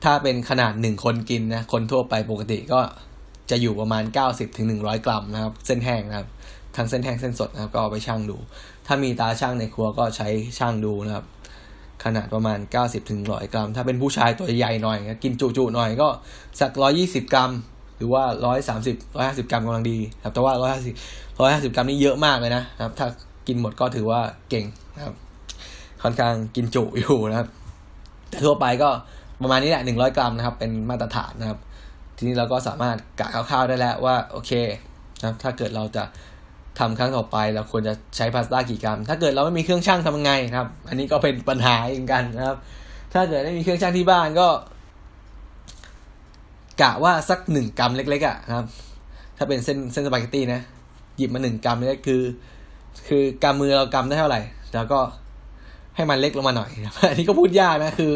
[0.03, 2.79] ถ้าเป็นขนาดหนึ่งคนกินนะคนทั่วไปปกติก็
[3.49, 6.27] จะอยู่ประมาณเก้าสิบถึงหนึ่งร้อยกรัมนะครับ เส้นแห้งนะครับ
[6.75, 8.37] ทั้งเส้นแห้งเส้นสดนะครับก็เอาไปชั่งดู
[8.87, 11.25] ถ้ามีตาช่างในครัวก็ใช้ช่างดูนะครับ
[12.03, 16.07] ขนาดประมาณ 90ถึง100กรัม ถ้าเป็นผู้ชายตัวใหญ่หน่อย กินจุๆหน่อยก็
[16.59, 16.71] สัก
[17.03, 17.51] 120 กรัม
[17.97, 18.23] หรือว่า
[18.69, 23.07] 130 150 กรัมกำลังดีครับแต่ว่า 150 150 กรัมนี่เยอะมากเลยนะครับ ถ้า
[23.47, 24.65] กินหมดก็ถือว่าเก่ง
[24.95, 25.15] นะครับ
[26.03, 27.47] ค่อนข้างกินจุอยู่นะครับ
[28.29, 28.89] แต่ทั่วไปก็
[29.41, 31.59] ประมาณนี้แหละ100กรัมนะครับ เป็นมาตรฐานนะครับ
[32.17, 34.51] ทีนี้เราก็สามารถกะคร่าวๆได้แล้วว่าโอเค
[35.19, 36.03] นะครับ ถ้าเกิดเราจะ
[36.79, 42.57] ทำครั้งต่อไปเราควรจะใช้พาสต้ากี่กรัม ถ้าเกิดเราไม่มีเครื่องชั่งทำยังไงครับ อันนี้ก็เป็นปัญหาเหมือนกันนะครับ
[43.13, 44.47] ถ้าเกิดไม่มีเครื่องชั่งที่บ้านก็
[46.81, 48.65] กะว่าสักหนึ่งกรัมเล็กๆอะครับ
[49.37, 50.61] ถ้าเป็นเส้นเส้นสปาเกตตี้นะ
[51.17, 52.21] หยิบมาหนึ่งกรัมนี่คือ
[53.07, 54.41] คือกำมือเรากำได้เท่าไหร่
[54.73, 54.99] แล้วก็
[55.95, 56.69] ให้มันเล็กลงมาหน่อย
[57.09, 58.13] อันนี้ก็พูดยากนะคือ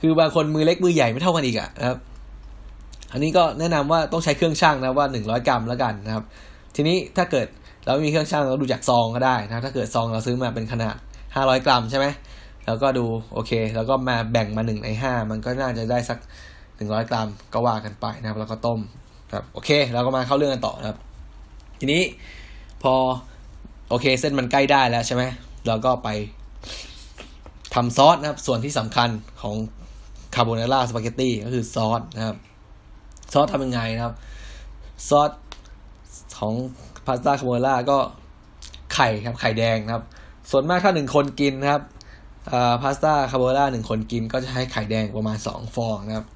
[0.00, 1.98] คือบางคนมือเล็กมือใหญ่ไม่เท่ากันอีกอะนะครับ
[3.12, 6.24] อันนี้ก็แนะนำว่าต้องใช้เครื่องชั่งนะว่าหนึ่งร้อยกรัมแล้วกันนะครับ
[6.76, 7.46] ทีนี้ถ้าเกิด
[7.84, 10.96] เราไม่มีเครื่องชั่งเราดูจากซองก็ได้นะถ้าเกิดซองเราซื้อมาเป็นขนาด
[11.34, 12.06] ห้าร้อยกรัมใช่ไหม
[12.66, 16.18] แล้วก็ดูโอเค แล้วก็มาแบ่งมาหนึ่งในห้ามันก็น่าจะได้สัก
[16.76, 18.80] หนึ่งร้อยกรัมก็ว่ากันไปนะครับ แล้วก็ต้ม
[19.32, 20.98] ครับโอเคเราก็มาเข้าเรื่องกันต่อนะครับ
[21.80, 22.02] ทีนี้
[22.82, 22.94] พอ
[23.90, 25.22] โอเคเส้นมันใกล้ได้แล้วใช่ไหม
[25.66, 26.08] เราก็ไป
[27.78, 29.08] ทำซอสนะครับ ส่วนที่สำคัญ
[29.42, 29.56] ของ
[30.34, 32.36] คาโบนาร่าสปาเกตตี้ก็คือซอสนะครับ
[33.32, 34.14] ซอสทำยังไงนะครับ
[35.08, 35.30] ซอส
[36.38, 36.54] ของ
[37.06, 37.98] พาสต้าคาโบนาร่าก็
[38.94, 40.02] ไข่ครับไข่แดงครับ
[40.50, 41.82] ส่วนมากถ้าหนึ่งคนกินนะครับ
[42.82, 46.26] พาสต้าคาโบนาร่าหนึ่งคนกินก็จะให้ไข่แดงประมาณสองฟองนะครับ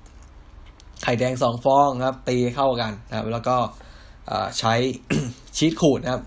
[1.02, 3.56] ไข่แดงสองฟองครับ ตีเข้ากันนะครับ แล้วก็
[4.58, 4.74] ใช้
[5.56, 6.22] ชีสขูดนะครับ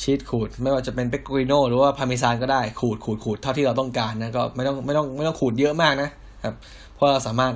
[0.00, 6.10] ชีสขูด ไม่ว่าจะเป็น Pecorino หรือว่าพาร์เมซานก็ได้ขูดขูดขูดเท่าที่เราต้องการนะก็ไม่ต้องไม่ต้องไม่ต้องขูดเยอะมากนะ
[6.44, 6.54] ครับ
[6.94, 7.52] เพราะเราสามารถ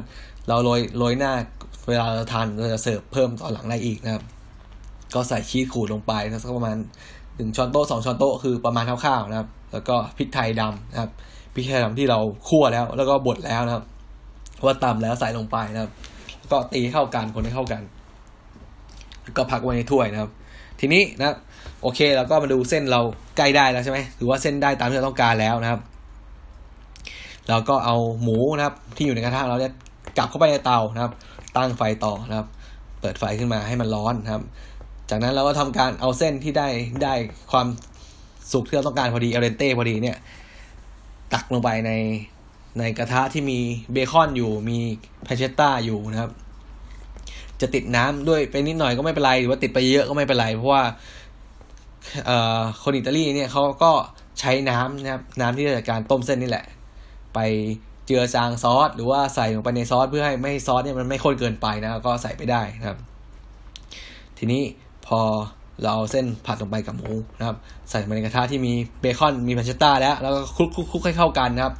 [0.49, 1.33] เราโรยโรยหน้า
[1.89, 4.25] เวลาเราทานเราจะเสิร์ฟเพิ่มตอนหลังได้อีกนะครับ
[5.15, 6.13] ก็ใส่ชีสขูดลงไป
[6.45, 6.77] สักประมาณ
[7.37, 11.11] หนึ่งช้อนโต๊ะสองช้อนโต๊ะคือประมาณคร่าวๆนะครับ แล้วก็พริกไทยดำนะครับ
[11.55, 12.19] พริกไทยดำที่เรา
[12.49, 13.85] คั่วแล้ว แล้วก็บดแล้วนะครับ
[14.65, 15.93] ว่าตำแล้วใส่ลงไปนะครับ
[16.51, 17.83] ก็ตีเข้ากันคนให้เข้ากัน
[19.37, 20.31] ก็พักไว้ในถ้วยนะครับ
[20.81, 21.37] ทีนี้นะ
[21.83, 23.01] โอเคเราก็มาดูเส้นเรา
[23.37, 25.81] ใกล้ได้แล้วใช่ไหมหรือว่าเส้นได้ตามที่เราต้องการแล้วนะครับ
[27.49, 29.73] เราก็เอาหมูนะครับ ที่อยู่ในกระทะเราเนี่ย
[30.17, 31.13] กลับเข้าไปในเตานะครับ
[31.57, 32.47] ตั้งไฟต่อนะครับ
[33.01, 34.43] เปิดไฟขึ้นมาให้มันร้อนนะครับ
[35.11, 36.69] จากนั้นเราก็ทำการเอาเส้นที่ได้
[37.03, 37.15] ได้
[37.53, 37.67] ความ
[38.53, 40.17] สุกที่เราต้องการพอดี al dente พอดีเนี่ย
[41.33, 41.93] ตักลงไปใน
[42.79, 43.59] ในกระทะที่มี
[43.93, 44.79] เบคอนอยู่มี
[45.27, 46.31] pancetta อยู่นะครับ
[47.61, 50.83] จะติดน้ำด้วยไปนิดหน่อยก็ไม่เป็นไรหรือว่าติดไปเยอะก็ไม่เป็นไรเพราะว่า
[52.83, 53.93] คนอิตาลีเนี่ยเขาก็
[54.41, 56.65] ใช้น้ำนะครับน้ำที่จากการต้มเส้นนี่แหละ
[57.35, 57.39] ไป
[58.07, 62.99] เจือจางซอสหรือว่าใส่ลงไปในซอสเพื่อให้ไม่ซอสเนี่ยมันไม่ข้นเกินไปนะก็ใส่ไปได้นะครับ
[64.39, 64.63] ทีนี้
[65.07, 65.21] พอ
[65.83, 67.57] เราเอาเส้นผัดลงไปกับหมูนะครับ
[67.91, 71.75] ใส่มาในกระทะที่มีเบคอนมีพาเชตต้าแล้ว แล้วก็คลุกคลุกให้เข้ากันนะครับ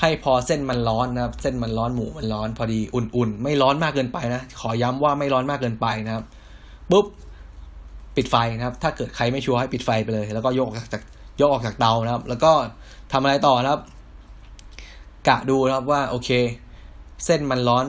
[0.00, 6.24] ให้พอเส้นมันร้อนนะครับ เส้นมันร้อนหมูมันร้อน พอดีอุ่นๆ ไม่ร้อนมากเกินไปนะ ขอย้ำว่าไม่ร้อนมากเกินไปนะครับ
[6.90, 7.06] ปุ๊บ
[8.16, 11.02] ปิดไฟนะครับ ถ้าเกิดใครไม่ชัวร์ให้ปิดไฟไปเลย แล้วก็ยกออกจาก
[11.40, 12.52] ยกออกจากเตานะครับ แล้วก็
[13.12, 13.82] ทำอะไรต่อนะครับ
[15.28, 16.30] กะดูนะครับว่าโอเค
[17.24, 17.84] เส้นมันร้อน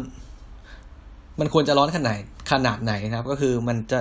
[1.39, 2.13] มันควรจะร้อนขนาดไหน
[2.51, 3.99] ขนาดไหนนะครับ ก็คือมันจะ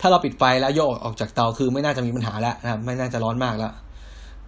[0.00, 3.72] ถ้าเราปิดไฟแล้วยกออกจากเตาคือไม่น่าจะมีปัญหาแล้วนะครับ ไม่น่าจะร้อนมากแล้ว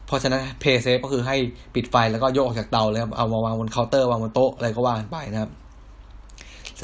[0.07, 1.37] เพราะฉะนั้น play safe ก็คือให้
[1.75, 5.51] ปิดไฟแล้วก็ยกออกจากเตาเลยครับเอามาวางบนเคาน์เตอร์วางบนโต๊ะอะไรก็วางไปนะครับ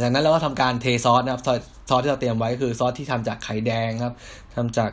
[0.03, 1.43] จากนั้นเราก็ทำการเทซอสนะครับ
[1.89, 4.15] ซอสที่เราเตรียมไว้คือซอสที่ทำจากไข่แดงครับ
[4.55, 4.91] ทำจาก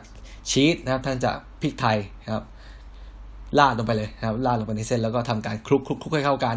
[0.50, 1.98] ชีสนะครับทำจากพริกไทย
[2.34, 2.44] ครับ
[3.58, 6.56] ราดลงไปเลยนะครับราดลงไปในเส้นแล้วก็ทำการคลุกคลุกคลุกให้เข้ากัน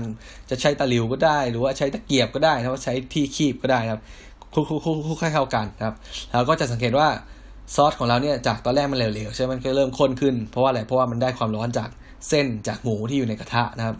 [0.50, 4.02] จะใช้ตะหลิวก็ได้ หรือว่าใช้ตะเกียบก็ได้นะครับใช้ที่คีบก็ได้นะครับ
[4.54, 5.96] คลุกคลุกคลุกคลุกให้เข้ากันนะครับ
[6.32, 7.08] แล้วก็จะสังเกตว่า
[7.76, 11.90] ซอสของเราเนี่ยจากตอนแรกมันเหลวๆใช่ไหมมันก็เริ่มข้นขึ้นเพราะว่าอะไรเพราะว่ามันได้ความร้อนจาก
[12.30, 13.98] เส้นจากหมูที่อยู่ในกระทะนะครับ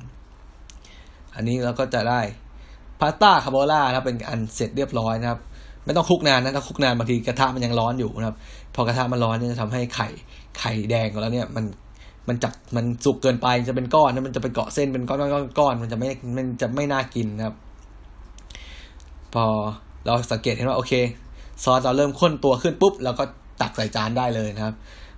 [1.36, 2.22] อันนี้เราก็จะได้
[3.00, 5.40] พาสต้าคาโบล่าครับเป็นอันเสร็จเรียบร้อยนะครับ
[5.86, 8.38] ไม่ต้องคลุกนานนะถ้าคลุกนานบางทีกระทะมันยังร้อนอยู่นะครับ
[8.76, 10.08] พอกระทะมันร้อนเนี่ยจะทำให้ไข่
[10.60, 11.66] ไข่แดงของเราเนี่ยมัน
[12.28, 17.56] มันจับมันสุกเกินไปจะเป็นก้อนนะมันจะไปเกาะเส้นเป็นก้อนก้อนก้อนมันจะไม่มันจะไม่น่ากินนะครับ
[19.34, 19.46] พอ
[20.06, 20.94] เราสังเกตเห็นว่าโอเค
[21.64, 23.24] ซอสเราเริ่มข้นตัวขึ้นปุ๊บเราก็
[23.62, 24.76] ตักใส่จานได้เลยนะครับ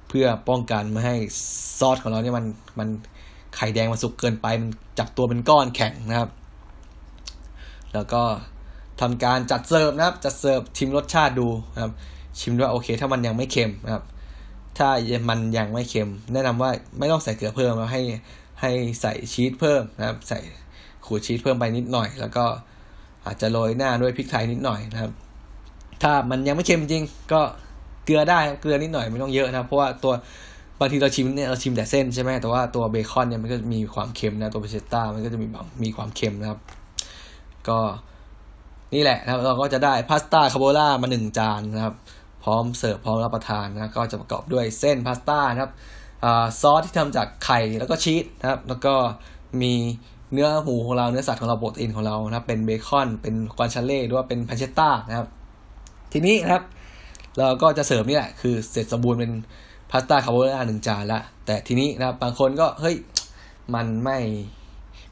[0.09, 1.15] เพื่อป้องกันไม่ให้
[1.79, 2.45] ซอสของเราเนี่ยมัน
[2.79, 2.87] มัน
[3.55, 4.69] ไข่แดงมันสุกเกินไปมัน
[4.99, 6.29] จับตัวเป็นก้อนแข็งนะครับ
[7.93, 8.21] แล้วก็
[9.01, 11.91] ทำการจัดเสิร์ฟนะครับ จัดเสิร์ฟชิมรสชาติดูนะครับ
[12.39, 14.03] ชิมว่าโอเค ถ้ามันยังไม่เค็มนะครับ
[14.77, 14.89] ถ้า
[15.29, 18.01] มันยังไม่เค็ม แนะนำว่าไม่ต้องใส่เกลือเพิ่มแล้วให้
[18.61, 18.71] ให้
[19.01, 20.39] ใส่ชีสเพิ่มนะครับ ใส่
[21.05, 22.45] ขูดชีสเพิ่มไปนิดหน่อย แล้วก็
[23.25, 25.11] อาจจะโรยหน้าด้วยพริกไทยนิดหน่อยนะครับ
[26.03, 27.41] ถ้ามันยังไม่เค็มจริง ก็
[28.05, 30.13] เกลือได้เกลือนิดหน่อยไม่ต้องเยอะนะเพราะว่าตัว
[30.79, 35.47] บางทีเราชิมเนี่ยเราชิมแต่เส้นใช่ไหมแต่ว่าตัวเบคอนเนี่ยมันก็มีความเค็มนะตัว pancetta มันก็จะมี
[35.83, 36.59] มีความเค็มนะครับ
[37.69, 37.79] ก็
[38.93, 41.95] นี่แหละนะครับเราก็จะได้พาสต้าคาโบนาร่ามาหนึ่งจานนะครับ
[42.43, 45.71] พร้อมเสิร์ฟพร้อมรับประทานนะก็จะประกอบด้วยเส้นพาสต้านะครับ
[46.61, 48.93] ซอสที่ทำจากไข่แล้วก็ชีสนะครับ แล้วก็
[49.61, 49.73] มี
[50.33, 55.27] เนื้อหมูของเราเนื้อสัตว์ของเราโปรตีนของเรานะครับ เป็นเบคอนเป็น guanciale หรือว่าเป็น pancetta นะครับ
[56.13, 56.63] ทีนี้นะครับ
[57.37, 59.31] เราก็จะเสริมนี่แหละคือเสร็จสมบูรณ์เป็น
[59.91, 62.95] พาสต้าคาโบนาร่าหนึ่งจานละแต่ทีนี้นะครับบางคนก็เฮ้ย
[63.75, 64.17] มันไม่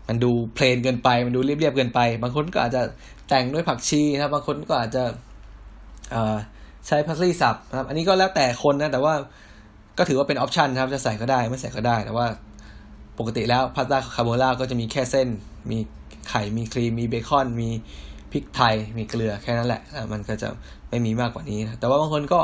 [0.10, 2.82] มันดู plain เกินไปมันดูเรียบๆเกินไป บางคนก็อาจจะ
[3.30, 5.04] แต่งด้วยผักชีนะครับ บางคนก็อาจจะ
[6.88, 9.14] ใช้พาสลีสับนะครับ อันนี้ก็แล้วแต่คนนะ แต่ว่า
[9.98, 12.26] ก็ถือว่าเป็น option ครับจะใส่ก็ได้ไม่ใส่ก็ได้ แต่ว่า
[13.20, 15.28] ปกติแล้วพาสต้าคาโบนาร่าก็จะมีแค่เส้น
[15.72, 15.78] มี
[16.30, 17.70] ไข่มีครีม มีเบคอน มี
[18.32, 20.50] พริกไทย มีเกลือแค่นั้นแหละนะมันก็จะ
[20.90, 22.40] ไม่มีมากกว่านี้นะแต่ว่าบางคนก็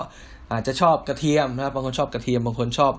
[0.51, 2.93] อาจจะชอบกระเทียมนะครับ บางคนชอบกระเทียม บางคนชอบ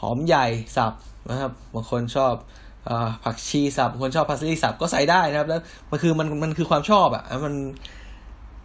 [0.00, 0.46] หอมใหญ่
[0.76, 0.92] สับ
[1.30, 2.34] นะครับ บางคนชอบ
[3.24, 5.60] ผักชีสับคนชอบพาสลีสับก็ใส่ได้นะครับ แล้ว
[5.90, 7.54] มันคือมันมันคือความชอบอะมัน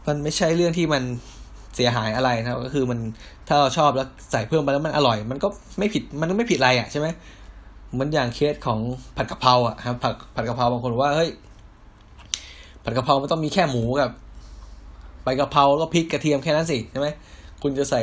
[0.07, 1.03] มันไม่ใช่เรื่องที่มัน
[1.75, 2.99] เสียหายอะไรนะก็คือมัน
[3.47, 5.47] ถ้าเราชอบแล้วใส่เพิ่มไปแล้วมันอร่อย มันก็
[5.77, 7.07] ไม่ผิดมันก็ไม่ผิดอะไรอะใช่ไหม
[7.99, 8.79] มันอย่างเคสของ
[9.17, 11.29] ผัดกะเพราอะครับผัดผัดกะเพราบางคนว่าเฮ้ย
[12.83, 14.09] ผัดกะเพรามันต้องมีแค่หมูกับ
[15.23, 17.07] ใบกะเพราก็พริกกระเทียมแค่นั้นสิใช่ไหม
[17.63, 18.01] คุณจะใส่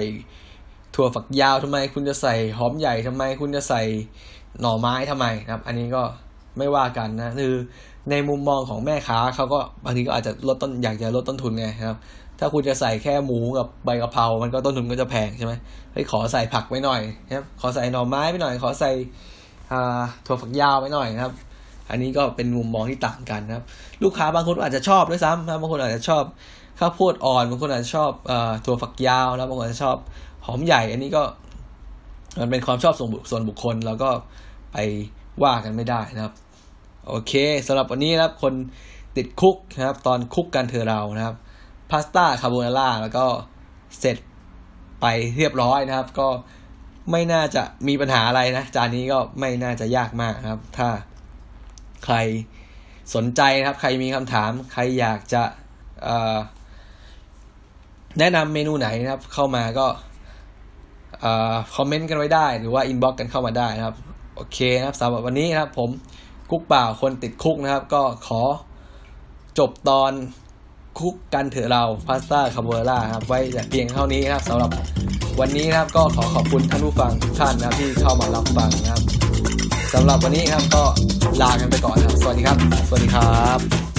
[0.95, 3.83] ถั่วฝักยาวทำไม คุณจะใส่หอมใหญ่ทำไม คุณจะใส่
[4.61, 6.03] หน่อไม้ทำไมครับ อันนี้ก็
[6.59, 7.55] ไม่ว่ากันนะคือ
[8.11, 11.99] ในมุมมองของแม่ค้าเขาก็บางทีก็อาจจะลดต้นอยากจะลดต้นทุนไงครับ
[12.39, 15.53] ถ้าคุณจะใส่แค่หมูกับใบกะเพรา มันก็ต้นทุนก็จะแพงใช่ไหม
[15.93, 18.91] เฮ้ยขอใส่ผักไว้หน่อยนะครับขอใส่หน่อไม้ไปหน่อย ขอใส่
[20.27, 21.33] ถั่วฝักยาวไว้หน่อยนะครับ
[21.91, 23.65] อันนี้ก็เป็นมุมมองที่ต่างกันนะครับ
[24.03, 26.25] ลูกค้าบางคนอาจจะชอบด้วยซ้ำนะบางคนอาจจะชอบ
[26.79, 28.11] ข้าวโพดอ่อนบางคนอาจจะชอบ
[28.65, 29.97] ถั่วฝักยาวแล้วบางคนอาจจะชอบ
[30.47, 31.23] หอมใหญ่ อันนี้ก็
[32.41, 33.05] มันเป็นความชอบส่
[33.37, 34.11] วนบุคคลแล้วก็
[34.75, 34.79] ไป
[35.43, 36.35] ว่ากันไม่ได้นะครับ
[37.09, 37.33] โอเค
[37.67, 38.55] สำหรับวันนี้นะครับ คน
[39.17, 41.37] ติดคุกนะครับ ตอนคุกกันเธอเรานะครับ
[41.91, 43.27] พาสต้าคาโบนาร่าแล้วก็
[43.99, 44.17] เสร็จ
[45.01, 45.07] ไป
[45.37, 46.29] เรียบร้อยนะครับ ก็
[47.11, 50.89] ไม่น่าจะมีปัญหาอะไรนะ จานนี้ก็ไม่น่าจะยากมากครับ ถ้า
[52.05, 52.17] ใคร
[53.15, 55.43] สนใจนะครับ ใครมีคำถาม ใครอยากจะ
[58.19, 59.87] แนะนำเมนูไหนนะครับ เข้ามาก็
[61.75, 63.97] comment กันไว้ได้ หรือว่า inbox กันเข้ามาได้นะครับ
[64.35, 65.91] โอเคนะครับสำหรับวันนี้นะครับ ผม
[66.51, 68.43] Cook เปล่าคนติด Cook นะครับ ก็ขอ
[69.59, 70.13] จบตอน
[70.99, 74.71] คุกกันเถอะเราพาสต้าคาโบล่าครับไว้แต่เพียงเท่านี้นะครับสำหรับ
[75.41, 79.03] วันนี้นะครับก็ขอขอบคุณท่านผู้ฟังทุกท่านนะครับที่เข้ามารับฟังนะครับ
[79.95, 80.85] สำหรับวันนี้ครับก็
[81.43, 82.59] ลากันไปก่อนครับ สวัสดีครับ
[82.89, 83.94] สวัสดีครับ